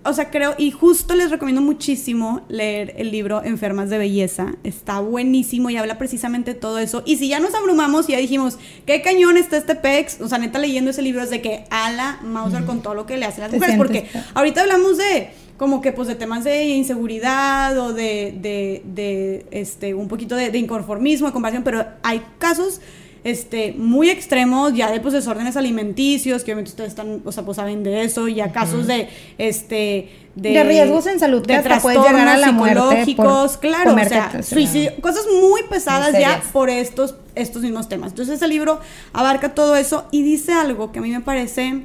[0.04, 4.54] o sea, creo, y justo les recomiendo muchísimo leer el libro Enfermas de Belleza.
[4.64, 7.02] Está buenísimo y habla precisamente de todo eso.
[7.04, 10.20] Y si ya nos abrumamos y ya dijimos, ¿qué cañón está este pex?
[10.22, 13.04] O sea, neta, leyendo ese libro es de que a la Mauser con todo lo
[13.04, 13.76] que le hacen las mujeres.
[13.76, 19.46] Porque ahorita hablamos de como que pues de temas de inseguridad o de, de, de,
[19.50, 22.80] este un poquito de, de inconformismo, de comparación, pero hay casos
[23.24, 27.56] este muy extremos ya de pues desórdenes alimenticios, que obviamente ustedes están, o sea, pues
[27.56, 32.00] saben de eso, ya casos de este De riesgos en salud que de hasta puedes
[32.00, 36.40] llegar a la trastornos psicológicos, por claro, o sea, suicidio, cosas muy pesadas Muy ya
[36.52, 38.10] por estos estos mismos temas.
[38.10, 38.80] Entonces, ese libro
[39.12, 41.82] abarca todo eso y dice algo que a mí me parece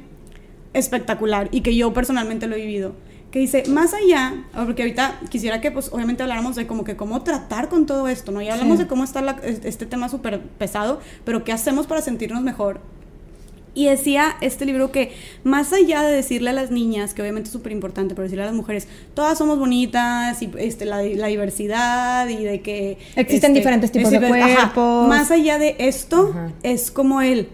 [0.72, 2.94] espectacular y que yo personalmente lo he vivido.
[3.34, 7.22] Que dice, más allá, porque ahorita quisiera que pues obviamente habláramos de como que cómo
[7.24, 8.40] tratar con todo esto, ¿no?
[8.40, 8.84] Ya hablamos Sí.
[8.84, 12.78] de cómo está la- este tema súper pesado, pero qué hacemos para sentirnos mejor.
[13.74, 15.10] Y decía este libro que
[15.42, 18.46] más allá de decirle a las niñas, que obviamente es súper importante, pero decirle a
[18.46, 22.98] las mujeres, todas somos bonitas y este, la, la diversidad y de que...
[23.16, 25.08] Existen este, diferentes tipos de existen- ajá, cuerpos.
[25.08, 26.52] más allá de esto, Ajá.
[26.62, 27.48] es como el...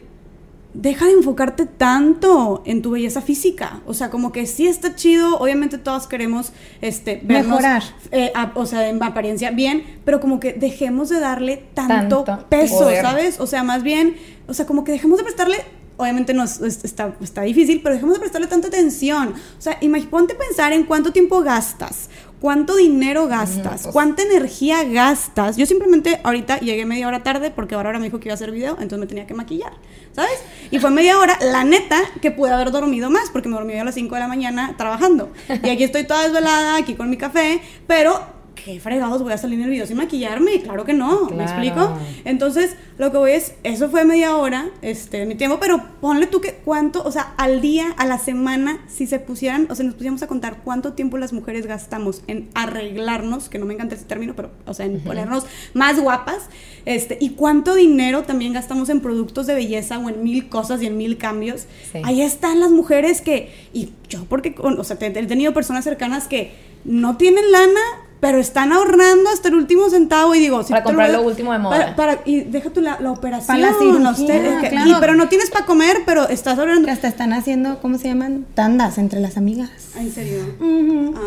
[0.72, 3.80] Deja de enfocarte tanto en tu belleza física.
[3.86, 5.36] O sea, como que sí está chido.
[5.38, 7.82] Obviamente todas queremos este, vernos, Mejorar.
[8.12, 12.48] eh, a- o sea, en apariencia bien, pero como que dejemos de darle tanto, Tanto
[12.48, 13.02] peso, poder.
[13.02, 13.40] ¿sabes?
[13.40, 14.16] O sea, más bien,
[14.46, 15.56] o sea, como que dejemos de prestarle,
[15.96, 19.34] obviamente no es- es- está, está difícil, pero dejemos de prestarle tanta atención.
[19.58, 19.76] O sea,
[20.08, 22.08] ponte a pensar en cuánto tiempo gastas,
[22.40, 25.56] cuánto dinero gastas, cuánta energía gastas.
[25.56, 28.50] Yo simplemente ahorita llegué media hora tarde porque ahora me dijo que iba a hacer
[28.50, 29.72] video, entonces me tenía que maquillar,
[30.12, 30.42] ¿sabes?
[30.70, 33.84] Y fue media hora, la neta, que pude haber dormido más porque me dormí a
[33.84, 35.32] las 5 de la mañana trabajando.
[35.62, 38.39] Y aquí estoy toda desvelada, aquí con mi café, pero...
[38.64, 40.60] ¿Qué fregados voy a salir en el video sin maquillarme?
[40.60, 41.96] Claro que no, ¿me explico?
[42.24, 46.40] Entonces, lo que voy es, eso fue media hora, este, mi tiempo, pero ponle tú
[46.40, 49.94] que cuánto, o sea, al día, a la semana, si se pusieran, o sea, nos
[49.94, 54.04] pusiéramos a contar cuánto tiempo las mujeres gastamos en arreglarnos, que no me encanta ese
[54.04, 56.48] término, pero, o sea, en ponernos más guapas,
[56.84, 60.86] este, y cuánto dinero también gastamos en productos de belleza o en mil cosas y
[60.86, 61.66] en mil cambios.
[61.92, 62.00] Sí.
[62.04, 66.52] Ahí están las mujeres que, y yo porque, o sea, he tenido personas cercanas que
[66.84, 67.80] no tienen lana,
[68.20, 71.58] pero están ahorrando hasta el último centavo y digo, si Para comprar lo último de
[71.58, 71.78] moda.
[71.78, 73.46] Para, para- y deja tú la, la operación.
[73.46, 74.90] Para la no cirugía, que- claro.
[74.90, 76.84] y- pero no tienes para comer, pero estás ahorrando.
[76.84, 78.44] Que hasta están haciendo, ¿cómo se llaman?
[78.54, 79.70] Tandas entre las amigas.
[79.96, 80.38] Ay, ¿En serio?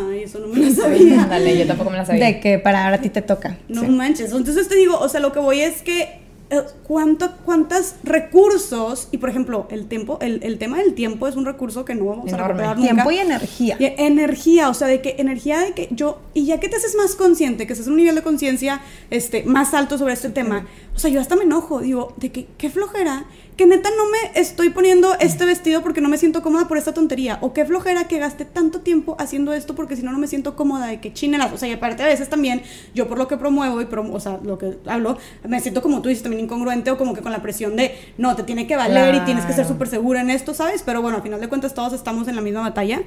[0.09, 1.25] Ay, eso no me lo sabía.
[1.29, 2.25] Dale, yo tampoco me la sabía.
[2.25, 3.57] De que para ahora a ti te toca.
[3.67, 3.87] No Sí.
[3.87, 4.31] manches.
[4.31, 6.22] Entonces te digo, o sea, lo que voy es que
[6.83, 11.45] cuánto, cuántos recursos, y por ejemplo, el tiempo, el, el tema del tiempo es un
[11.45, 12.93] recurso que no vamos a recuperar nunca.
[12.93, 13.77] Tiempo y energía.
[13.79, 16.95] Y energía, o sea, de que energía de que yo, y ya que te haces
[16.95, 20.67] más consciente, que estás en un nivel de conciencia este, más alto sobre este tema,
[20.95, 23.25] o sea, yo hasta me enojo, digo, de que qué flojera,
[23.55, 26.93] que neta no me estoy poniendo este vestido porque no me siento cómoda por esta
[26.93, 30.27] tontería, o qué flojera que gaste tanto tiempo haciendo esto porque si no, no me
[30.27, 32.61] siento cómoda, de que chinelas, o sea, y aparte a veces también,
[32.93, 36.01] yo por lo que promuevo y, promo- o sea, lo que hablo, me siento como
[36.01, 38.75] tú dices, también incongruente o como que con la presión de, no, te tiene que
[38.75, 40.83] valer y tienes que ser súper segura en esto, ¿sabes?
[40.83, 43.01] Pero bueno, al final de cuentas todos estamos en la misma batalla.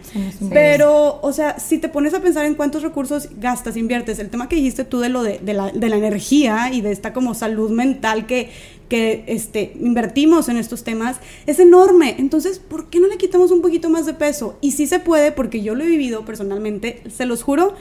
[0.51, 4.49] Pero, o sea, si te pones a pensar en cuántos recursos gastas, inviertes, el tema
[4.49, 7.35] que dijiste tú de lo de, de la, de la energía y de esta como
[7.35, 8.51] salud mental que
[8.89, 11.17] que este, invertimos en estos temas
[11.47, 12.15] es enorme.
[12.19, 14.57] Entonces, ¿por qué no le quitamos un poquito más de peso?
[14.61, 17.75] Y sí se puede, porque yo lo he vivido personalmente, se los juro.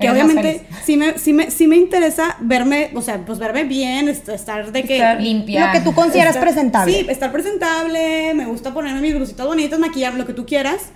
[0.00, 3.64] Que Eres obviamente sí me, sí, me, sí me interesa verme, o sea, pues verme
[3.64, 4.94] bien, est- estar de que...
[4.94, 5.66] Estar limpia.
[5.66, 6.94] Lo que tú consideras Estar- presentable.
[7.00, 10.90] Sí, estar presentable, me gusta ponerme mis blusitas bonitas, maquillar, lo que tú quieras,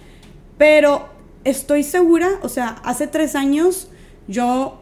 [0.57, 1.09] pero
[1.43, 3.89] estoy segura, o sea, hace tres años
[4.29, 4.79] yo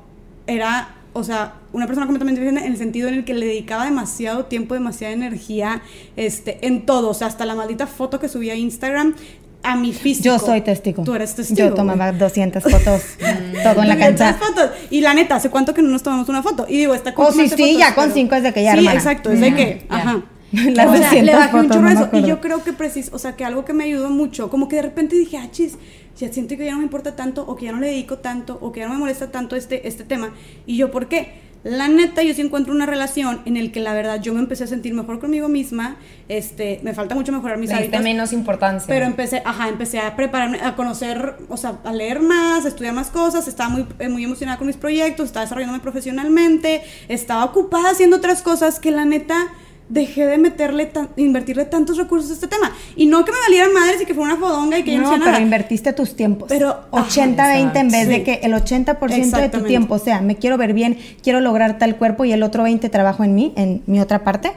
[0.46, 3.84] era, o sea, una persona completamente diferente en el sentido en el que le dedicaba
[3.84, 5.82] demasiado tiempo, demasiada energía,
[6.16, 9.14] este, en todo, o sea, hasta la maldita foto que subí a Instagram,
[9.62, 10.24] a mi físico.
[10.24, 11.02] Yo soy testigo.
[11.04, 11.58] Tú eres testigo.
[11.68, 14.34] Yo tomaba 200 fotos, todo en la 200 cancha.
[14.34, 14.70] fotos.
[14.90, 16.64] Y la neta, ¿hace cuánto que no nos tomamos una foto?
[16.68, 18.72] Y digo, está Oh, sí, sí, fotos, ya con pero- cinco es de que ya,
[18.72, 18.96] Sí, hermana.
[18.98, 20.22] exacto, es de que, ajá.
[20.52, 22.26] Las o sea, 200 le bajé un fotos, chorro no a me eso.
[22.26, 24.76] Y yo creo que precis, o sea, que algo que me ayudó mucho, como que
[24.76, 25.74] de repente dije, ah, chis,
[26.16, 28.58] ya siento que ya no me importa tanto, o que ya no le dedico tanto,
[28.60, 30.34] o que ya no me molesta tanto este, este tema.
[30.66, 31.50] Y yo, ¿por qué?
[31.62, 34.64] La neta, yo sí encuentro una relación en el que la verdad yo me empecé
[34.64, 35.96] a sentir mejor conmigo misma,
[36.28, 38.02] este, me falta mucho mejorar mis diste hábitos.
[38.02, 38.86] menos importancia.
[38.88, 42.94] Pero empecé, ajá, empecé a prepararme, a conocer, o sea, a leer más, a estudiar
[42.94, 47.90] más cosas, estaba muy, eh, muy emocionada con mis proyectos, estaba desarrollándome profesionalmente, estaba ocupada
[47.90, 49.48] haciendo otras cosas que la neta
[49.90, 52.72] dejé de meterle, tan- invertirle tantos recursos a este tema.
[52.96, 55.02] Y no que me valieran madres y que fuera una fodonga y que yo no,
[55.02, 55.42] No, hacía pero nada.
[55.42, 56.48] invertiste tus tiempos.
[56.48, 58.08] Pero, ajá, 80-20 en vez sí.
[58.08, 61.78] de que el 80% de tu tiempo, o sea, me quiero ver bien, quiero lograr
[61.78, 64.52] tal cuerpo y el otro 20 trabajo en mí, en mi otra parte,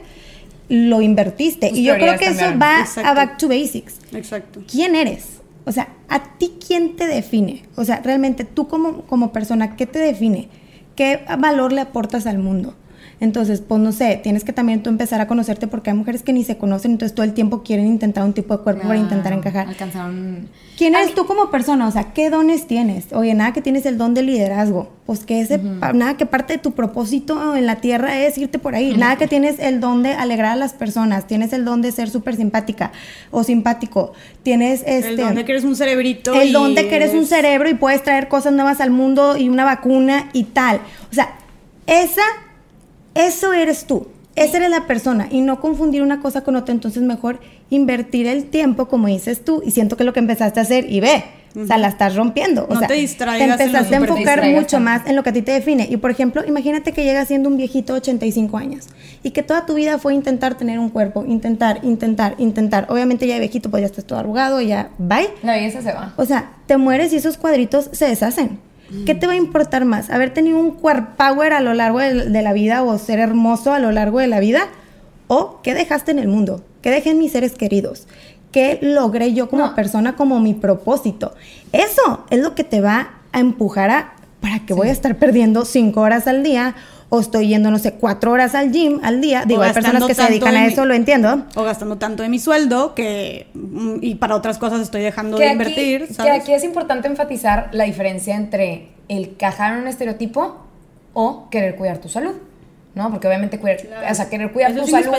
[0.68, 1.68] lo invertiste.
[1.68, 3.10] Tus y yo creo que eso va Exacto.
[3.10, 3.96] a back to basics.
[4.12, 4.62] Exacto.
[4.70, 5.26] ¿Quién eres?
[5.66, 7.64] O sea, ¿a ti quién te define?
[7.76, 10.48] O sea, realmente tú como, como persona, ¿qué te define?
[10.94, 12.74] ¿Qué valor le aportas al mundo?
[13.24, 16.32] Entonces, pues no sé, tienes que también tú empezar a conocerte porque hay mujeres que
[16.32, 19.32] ni se conocen, entonces todo el tiempo quieren intentar un tipo de cuerpo para intentar
[19.32, 19.66] encajar.
[19.66, 20.48] Alcanzar un...
[20.76, 21.86] ¿Quién eres mí- tú como persona?
[21.88, 23.12] O sea, ¿qué dones tienes?
[23.12, 24.90] Oye, nada que tienes el don de liderazgo.
[25.06, 28.58] Pues que ese, pa- nada que parte de tu propósito en la tierra es irte
[28.58, 28.96] por ahí.
[28.96, 31.26] Nada que tienes el don de alegrar a las personas.
[31.26, 32.90] Tienes el don de ser súper simpática
[33.30, 34.12] o simpático.
[34.42, 35.10] Tienes este...
[35.10, 36.34] el don de que eres un cerebrito.
[36.34, 39.36] el y don de que eres un cerebro y puedes traer cosas nuevas al mundo
[39.36, 40.80] y una vacuna y tal.
[41.10, 41.36] O sea,
[41.86, 42.22] esa,
[43.14, 44.08] eso eres tú.
[44.36, 46.74] Esa eres la persona y no confundir una cosa con otra.
[46.74, 47.38] Entonces, mejor
[47.70, 51.00] invertir el tiempo, como dices tú, y siento que lo que empezaste a hacer y
[51.00, 51.24] ve.
[51.56, 52.66] O sea, la estás rompiendo.
[52.68, 55.32] O No sea, te distraigas lo empezaste a enfocar mucho más en lo que a
[55.32, 55.86] ti te define.
[55.88, 58.88] Y por ejemplo, imagínate que llegas siendo un viejito de 85 años
[59.22, 62.86] y que toda tu vida fue intentar tener un cuerpo, intentar, intentar, intentar.
[62.88, 65.28] Obviamente ya de viejito, pues ya estás todo arrugado, ya bye.
[65.44, 66.12] La belleza se va.
[66.16, 68.58] O sea, te mueres y esos cuadritos se deshacen.
[69.06, 70.10] ¿Qué te va a importar más?
[70.10, 73.78] ¿Haber tenido un power a lo largo de, de la vida o ser hermoso a
[73.78, 74.68] lo largo de la vida?
[75.26, 76.62] ¿O qué dejaste en el mundo?
[76.82, 78.06] ¿Qué dejé en mis seres queridos?
[78.52, 79.74] ¿Qué logré yo como No.
[79.74, 81.34] persona, como mi propósito?
[81.72, 85.64] Eso es lo que te va a empujar a, ¿para que voy a estar perdiendo
[85.64, 86.76] cinco horas al día?
[87.10, 89.44] O estoy yendo, no sé, cuatro horas al gym al día.
[89.46, 91.44] Digo, hay personas que se dedican de a mi- eso, lo entiendo.
[91.54, 93.46] O gastando tanto de mi sueldo que.
[93.54, 96.06] mm, Y para otras cosas estoy dejando que de aquí, invertir.
[96.08, 96.42] que ¿sabes?
[96.42, 100.56] aquí es importante enfatizar la diferencia entre el cajar en un estereotipo
[101.12, 102.32] o querer cuidar tu salud.
[102.94, 103.10] ¿No?
[103.10, 104.06] Porque obviamente cuidar, Claro.
[104.08, 105.14] o sea, querer cuidar Eso tu salud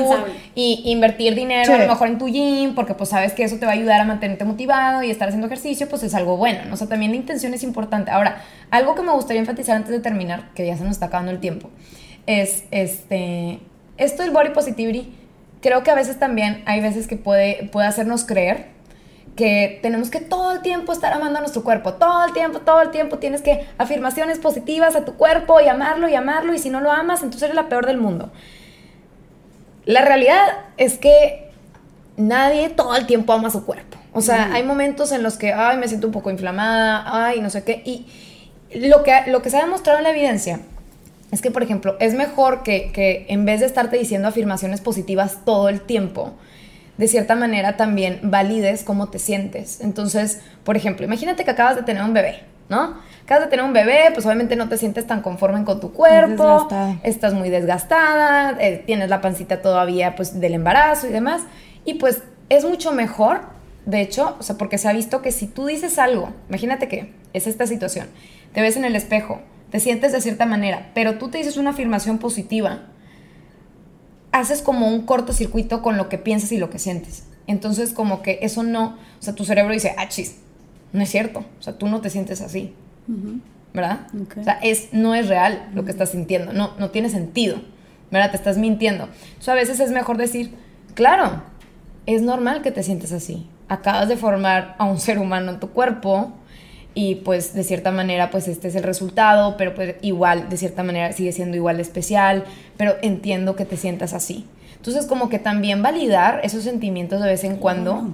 [0.55, 1.71] y invertir dinero Sí.
[1.73, 3.99] a lo mejor en tu gym, porque pues sabes que eso te va a ayudar
[3.99, 6.59] a mantenerte motivado y estar haciendo ejercicio, pues es algo bueno.
[6.67, 6.75] ¿no?
[6.75, 8.11] O sea, también la intención es importante.
[8.11, 11.31] Ahora, algo que me gustaría enfatizar antes de terminar, que ya se nos está acabando
[11.31, 11.69] el tiempo,
[12.27, 13.59] es este,
[13.97, 15.13] esto del body positivity,
[15.61, 18.67] creo que a veces también hay veces que puede, puede hacernos creer
[19.35, 22.81] que tenemos que todo el tiempo estar amando a nuestro cuerpo, todo el tiempo, todo
[22.81, 26.69] el tiempo tienes que afirmaciones positivas a tu cuerpo y amarlo y amarlo y si
[26.69, 28.31] no lo amas, entonces eres la peor del mundo.
[29.85, 30.41] La realidad
[30.77, 31.49] es que
[32.17, 33.97] nadie todo el tiempo ama su cuerpo.
[34.13, 37.49] O sea, hay momentos en los que, ay, me siento un poco inflamada, ay, no
[37.49, 37.81] sé qué.
[37.83, 38.07] Y
[38.73, 40.61] lo que, lo que se ha demostrado en la evidencia
[41.31, 45.39] es que, por ejemplo, es mejor que, que en vez de estarte diciendo afirmaciones positivas
[45.43, 46.33] todo el tiempo,
[46.97, 49.81] de cierta manera también valides cómo te sientes.
[49.81, 52.95] Entonces, por ejemplo, imagínate que acabas de tener un bebé, ¿no?
[53.23, 56.67] Acabas de tener un bebé, pues obviamente no te sientes tan conforme con tu cuerpo,
[57.03, 61.41] estás muy desgastada, eh, tienes la pancita todavía pues del embarazo y demás,
[61.85, 63.41] y pues es mucho mejor,
[63.85, 67.13] de hecho, o sea, porque se ha visto que si tú dices algo, imagínate que
[67.33, 68.07] es esta situación,
[68.53, 69.41] te ves en el espejo,
[69.71, 72.83] te sientes de cierta manera, pero tú te dices una afirmación positiva,
[74.39, 77.23] haces como un cortocircuito con lo que piensas y lo que sientes.
[77.47, 80.37] Entonces, como que eso no, o sea, tu cerebro dice, ah, chis,
[80.91, 82.73] no es cierto, o sea, tú no te sientes así,
[83.73, 84.07] ¿verdad?
[84.21, 84.37] Ok.
[84.39, 87.61] O sea, es, no es real lo que estás sintiendo, no, no tiene sentido,
[88.11, 88.31] ¿verdad?
[88.31, 89.05] Te estás mintiendo.
[89.05, 90.53] Entonces, a veces es mejor decir,
[90.95, 91.41] claro,
[92.05, 93.47] es normal que te sientes así.
[93.69, 96.33] Acabas de formar a un ser humano en tu cuerpo
[96.95, 100.81] y pues de cierta manera pues este es el resultado, pero pues igual de cierta
[100.81, 102.45] manera sigue siendo igual de especial,
[102.77, 104.47] pero entiendo que te sientas así.
[104.77, 108.13] Entonces, como que también validar esos sentimientos de vez en cuando.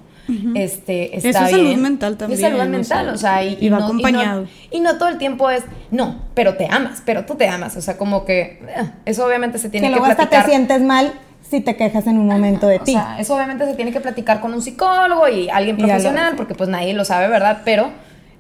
[0.56, 1.66] Este, está Eso es bien.
[1.68, 4.44] salud mental también, Es salud o mental, sea, o sea, y, y va no, acompañado.
[4.72, 7.48] Y no, y no todo el tiempo es, no, pero te amas, pero tú te
[7.50, 7.76] amas.
[7.76, 10.46] O sea, como que eh, eso obviamente se tiene que que, luego hasta platicar.
[10.46, 11.12] te sientes mal
[11.42, 12.94] si te quejas en un momento de O ti.
[12.94, 16.56] sea, eso obviamente se tiene que platicar con un psicólogo y alguien Y profesional, porque
[16.56, 17.64] pues nadie lo sabe, ¿verdad?
[17.66, 17.92] Pero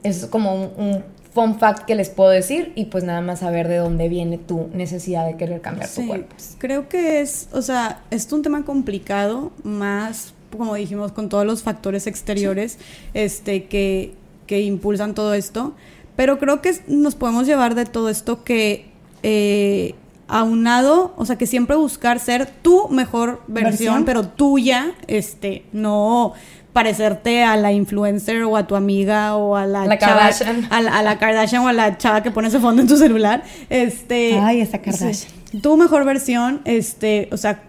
[0.03, 3.67] es como un, un fun fact que les puedo decir y pues nada más saber
[3.67, 6.35] de dónde viene tu necesidad de querer cambiar tu cuerpo.
[6.57, 11.63] creo que es, o sea, es un tema complicado, más como dijimos, con todos los
[11.63, 12.77] factores exteriores
[13.13, 14.13] este, que,
[14.47, 15.73] que impulsan todo esto.
[16.15, 18.89] Pero creo que nos podemos llevar de todo esto que
[19.23, 19.95] eh,
[20.27, 24.05] aunado, o sea, que siempre buscar ser tu mejor versión, Versión.
[24.05, 26.33] pero tuya, este, no
[26.73, 30.67] parecerte a la influencer o a tu amiga o a la, La chava- Kardashian.
[30.69, 32.97] a la, a la Kardashian o a la chava que pone ese fondo en tu
[32.97, 33.43] celular.
[33.69, 35.13] Este, Ay, esa Kardashian.
[35.13, 35.59] Sí.
[35.61, 37.63] Tu mejor versión, este, o sea,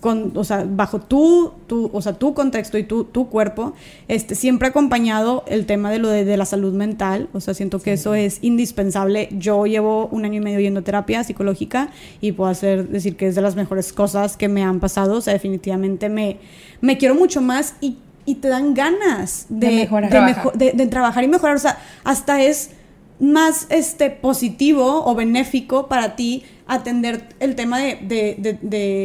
[0.00, 3.72] con, o sea, bajo tu, tu, o sea, tu contexto y tu, tu cuerpo,
[4.08, 7.80] este, siempre acompañado el tema de lo de, de la salud mental, o sea, siento
[7.80, 9.28] que eso es indispensable.
[9.30, 11.90] Yo llevo un año y medio yendo a terapia psicológica
[12.20, 15.20] y puedo hacer, decir que es de las mejores cosas que me han pasado, o
[15.20, 16.38] sea, definitivamente me,
[16.80, 20.10] me quiero mucho más y, y te dan ganas de, De mejorar.
[20.10, 20.36] de Trabajar.
[20.44, 22.70] mejo- de- de trabajar y mejorar, o sea, hasta es
[23.20, 27.90] más este positivo o benéfico para ti atender el tema de,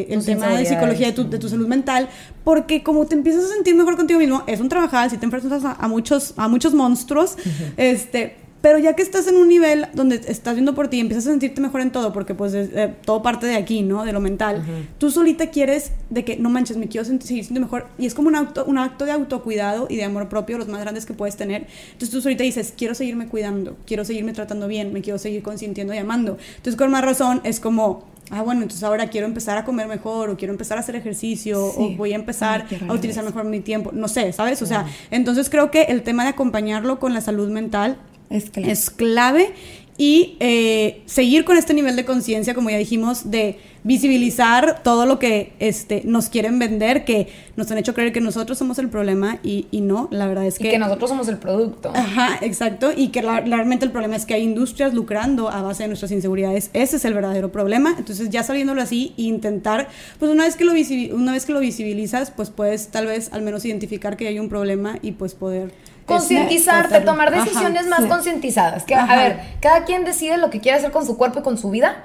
[0.10, 2.08] el tema de psicología de tu, de tu salud mental
[2.44, 5.64] porque como te empiezas a sentir mejor contigo mismo es un trabajar si te enfrentas
[5.66, 7.38] a, a muchos a muchos monstruos
[7.76, 11.28] este pero ya que estás en un nivel donde estás viendo por ti y empiezas
[11.28, 14.04] a sentirte mejor en todo, porque pues es, eh, todo parte de aquí, ¿no?
[14.04, 14.64] De lo mental.
[14.98, 17.88] Tú solita quieres de que, no manches, me quiero sentir, seguir sintiendo mejor.
[17.98, 20.82] Y es como un acto, un acto de autocuidado y de amor propio, los más
[20.82, 21.68] grandes que puedes tener.
[21.88, 25.94] Entonces tú solita dices, quiero seguirme cuidando, quiero seguirme tratando bien, me quiero seguir consintiendo
[25.94, 26.38] y amando.
[26.58, 28.06] Entonces con más razón es como...
[28.30, 31.72] Ah, bueno, entonces ahora quiero empezar a comer mejor, o quiero empezar a hacer ejercicio,
[31.72, 31.94] Sí.
[31.94, 33.92] o voy a empezar Ay, a utilizar mejor mi tiempo.
[33.94, 34.62] No sé, ¿sabes?
[34.62, 37.96] O sea, entonces creo que el tema de acompañarlo con la salud mental
[38.30, 38.72] Es claro.
[38.72, 39.52] es clave
[40.00, 45.18] y eh, seguir con este nivel de conciencia, como ya dijimos, de visibilizar todo lo
[45.18, 49.40] que este, nos quieren vender, que nos han hecho creer que nosotros somos el problema
[49.44, 50.70] y, y no, la verdad es Y que...
[50.72, 51.92] que nosotros somos el producto.
[51.96, 55.84] Ajá, exacto, y que la- realmente el problema es que hay industrias lucrando a base
[55.84, 59.88] de nuestras inseguridades, ese es el verdadero problema, entonces ya sabiéndolo así, intentar,
[60.20, 60.74] pues una vez que lo,
[61.16, 64.50] una vez que lo visibilizas, pues puedes tal vez al menos identificar que hay un
[64.50, 65.72] problema y pues poder...
[66.08, 68.08] Concientizarte, tomar decisiones Ajá, más sí.
[68.08, 68.84] concientizadas.
[68.84, 69.14] Que, Ajá.
[69.14, 71.70] a ver, cada quien decide lo que quiere hacer con su cuerpo y con su
[71.70, 72.04] vida,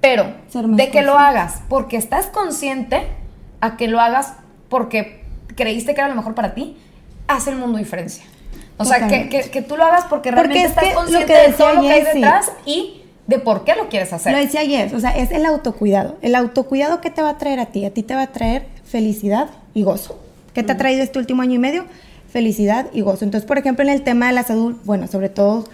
[0.00, 3.06] pero de que lo hagas porque estás consciente
[3.60, 4.34] a que lo hagas
[4.68, 5.24] porque
[5.56, 6.76] creíste que era lo mejor para ti,
[7.28, 8.24] hace el mundo diferencia.
[8.76, 10.96] O sea, que, que, que tú lo hagas porque Porque realmente es estás que lo
[10.96, 14.32] consciente que de todo lo que hay detrás y de por qué lo quieres hacer.
[14.32, 16.16] Lo decía ayer, o sea, es el autocuidado.
[16.22, 18.66] El autocuidado que te va a traer a ti, a ti te va a traer
[18.84, 20.18] felicidad y gozo.
[20.52, 21.84] ¿Qué te ha traído este último año y medio?
[22.34, 23.24] Felicidad y gozo.
[23.24, 25.66] Entonces, por ejemplo, en el tema de la salud, bueno, sobre todo,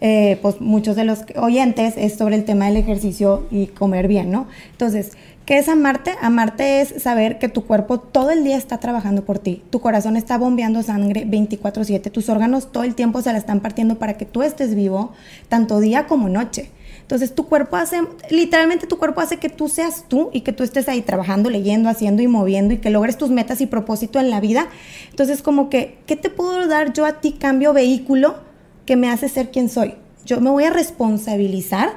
[0.00, 4.30] eh, pues muchos de los oyentes es sobre el tema del ejercicio y comer bien,
[4.30, 4.46] ¿no?
[4.70, 5.12] Entonces,
[5.44, 6.12] ¿qué es amarte?
[6.22, 9.62] Amarte es saber que tu cuerpo todo el día está trabajando por ti.
[9.68, 12.08] Tu corazón está bombeando sangre 24/7.
[12.08, 15.12] Tus órganos todo el tiempo se la están partiendo para que tú estés vivo,
[15.50, 16.70] tanto día como noche.
[17.06, 18.00] Entonces tu cuerpo hace,
[18.30, 21.88] literalmente tu cuerpo hace que tú seas tú y que tú estés ahí trabajando, leyendo,
[21.88, 24.66] haciendo y moviendo y que logres tus metas y propósito en la vida.
[25.10, 28.38] Entonces como que, ¿qué te puedo dar yo a ti cambio vehículo
[28.86, 29.94] que me hace ser quien soy?
[30.24, 31.90] Yo me voy a responsabilizar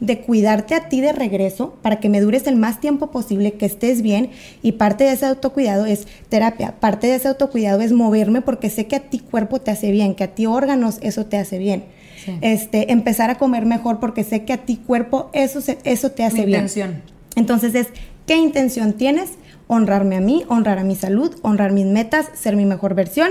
[0.00, 3.66] de cuidarte a ti de regreso para que me dures el más tiempo posible, que
[3.66, 4.30] estés bien
[4.62, 8.88] y parte de ese autocuidado es terapia, parte de ese autocuidado es moverme porque sé
[8.88, 11.84] que a ti cuerpo te hace bien, que a ti órganos eso te hace bien.
[12.26, 12.38] Sí.
[12.42, 16.24] Este, empezar a comer mejor porque sé que a ti cuerpo eso, se- eso te
[16.24, 16.60] hace Mi bien.
[16.64, 17.02] intención.
[17.36, 17.88] Entonces es,
[18.26, 19.30] ¿qué intención tienes?
[19.68, 23.30] Honrarme a mí, honrar a mi salud, honrar mis metas, ser mi mejor versión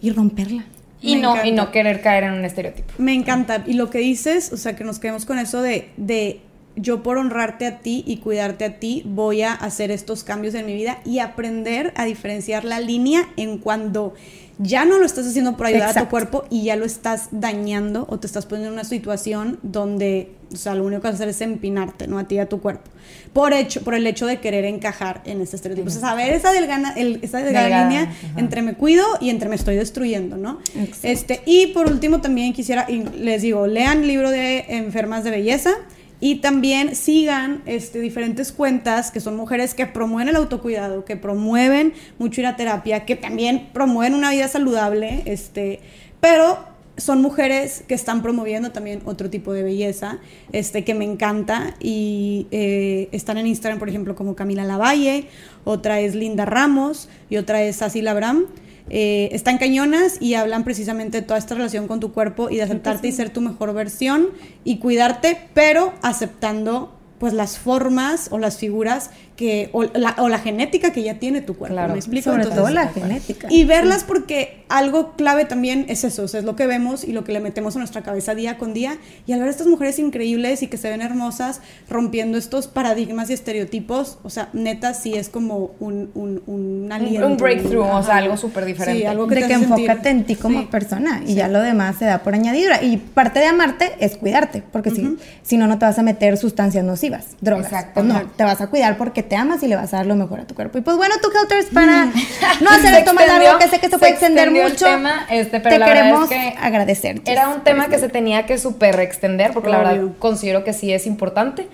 [0.00, 0.64] y romperla.
[1.02, 2.92] Y Me no, y no querer caer en un estereotipo.
[2.98, 3.62] Me encanta.
[3.66, 6.40] Y lo que dices, o sea, que nos quedemos con eso de, de
[6.76, 10.66] yo por honrarte a ti y cuidarte a ti, voy a hacer estos cambios en
[10.66, 14.14] mi vida y aprender a diferenciar la línea en cuando
[14.58, 18.06] ya no lo estás haciendo por ayudar a tu cuerpo y ya lo estás dañando
[18.08, 21.16] o te estás poniendo en una situación donde, o sea, lo único que vas a
[21.16, 22.18] hacer es empinarte, ¿no?
[22.18, 22.90] A ti y a tu cuerpo.
[23.34, 25.88] Por hecho, por el hecho de querer encajar en este estereotipo.
[25.88, 28.38] O sea, saber esa delgana, el- esa delgada Delgada, línea ajá.
[28.40, 30.58] entre me cuido y entre me estoy destruyendo, ¿no?
[30.74, 30.98] Exacto.
[31.08, 35.72] Este, y por último también quisiera, les digo, lean el libro de Enfermas de Belleza
[36.20, 41.92] y también sigan este, diferentes cuentas que son mujeres que promueven el autocuidado, que promueven
[42.18, 45.80] mucho ir a terapia, que también promueven una vida saludable, este,
[46.20, 46.58] pero
[46.96, 50.18] son mujeres que están promoviendo también otro tipo de belleza,
[50.52, 55.26] este, que me encanta, y eh, están en Instagram, por ejemplo, como Camila Lavalle,
[55.64, 58.46] otra es Linda Ramos y otra es Sassy Labram.
[58.88, 62.62] Eh, están cañonas y hablan precisamente de toda esta relación con tu cuerpo y de
[62.62, 64.28] aceptarte y ser tu mejor versión
[64.64, 70.38] y cuidarte, pero aceptando pues las formas o las figuras que o la, o la
[70.38, 71.74] genética que ya tiene tu cuerpo.
[71.74, 72.30] Claro, ¿me explico?
[72.30, 73.48] Sobre Entonces, todo la genética.
[73.50, 77.12] y verlas porque algo clave también es eso, o sea, es lo que vemos y
[77.12, 78.96] lo que le metemos a nuestra cabeza día con día.
[79.26, 83.28] Y al ver a estas mujeres increíbles y que se ven hermosas, rompiendo estos paradigmas
[83.28, 87.26] y estereotipos, o sea, neta sí es como un, un, un Un, aliento.
[87.26, 89.00] un breakthrough, o sea, algo súper diferente.
[89.02, 90.68] Sí, algo que de te que enfócate en ti como Sí.
[90.70, 92.82] persona y ya lo demás se da por añadidura.
[92.82, 96.38] Y parte de amarte es cuidarte, porque si, si no, no te vas a meter
[96.38, 97.66] sustancias nocivas, drogas.
[97.66, 97.92] Exacto.
[97.94, 100.16] Pues no, te vas a cuidar porque te amas y le vas a dar lo
[100.16, 100.78] mejor a tu cuerpo.
[100.78, 102.06] Y pues bueno, tú, Helters, para
[102.60, 104.86] no hacer Se esto más largo, que sé que se se puede extender el mucho,
[104.86, 107.22] tema, este, pero te la verdad queremos es que agradecer.
[107.26, 110.92] Era un tema que se tenía que súper extender porque la verdad considero que sí
[110.92, 111.68] es importante.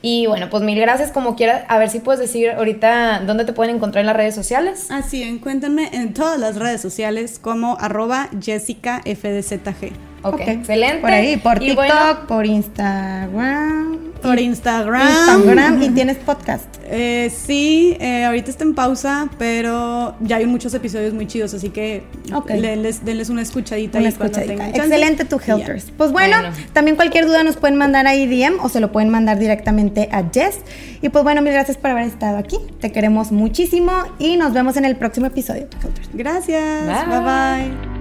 [0.00, 1.64] Y bueno, pues mil gracias como quiera.
[1.68, 4.90] A ver si puedes decir ahorita dónde te pueden encontrar en las redes sociales.
[4.90, 9.92] Así, encuéntrenme en todas las redes sociales como arroba Jessica FDZG.
[10.22, 10.40] Ok, Ok.
[10.48, 11.00] excelente.
[11.00, 13.98] Por ahí, por Y TikTok, bueno, por Instagram.
[14.22, 15.06] Por Instagram.
[15.06, 16.64] Instagram y tienes podcast.
[16.90, 21.68] Eh, sí, eh, ahorita está en pausa, pero ya hay muchos episodios muy chidos, así
[21.68, 22.02] que
[22.34, 22.48] Ok.
[22.50, 23.98] denles, denles una escuchadita.
[23.98, 24.70] Una ahí cuando escuchadita.
[24.76, 25.50] Excelente tu Y.
[25.50, 25.92] Helters.
[25.96, 26.56] Pues bueno, Bueno.
[26.72, 30.24] también cualquier duda nos pueden mandar ahí DM o se lo pueden mandar directamente a
[30.32, 30.58] Jess.
[31.00, 32.58] Y pues bueno, mil gracias por haber estado aquí.
[32.80, 35.68] Te queremos muchísimo y nos vemos en el próximo episodio.
[35.80, 36.08] Helters.
[36.12, 36.86] Gracias.
[36.86, 37.18] Bye.
[37.18, 37.20] bye.
[37.20, 37.97] bye.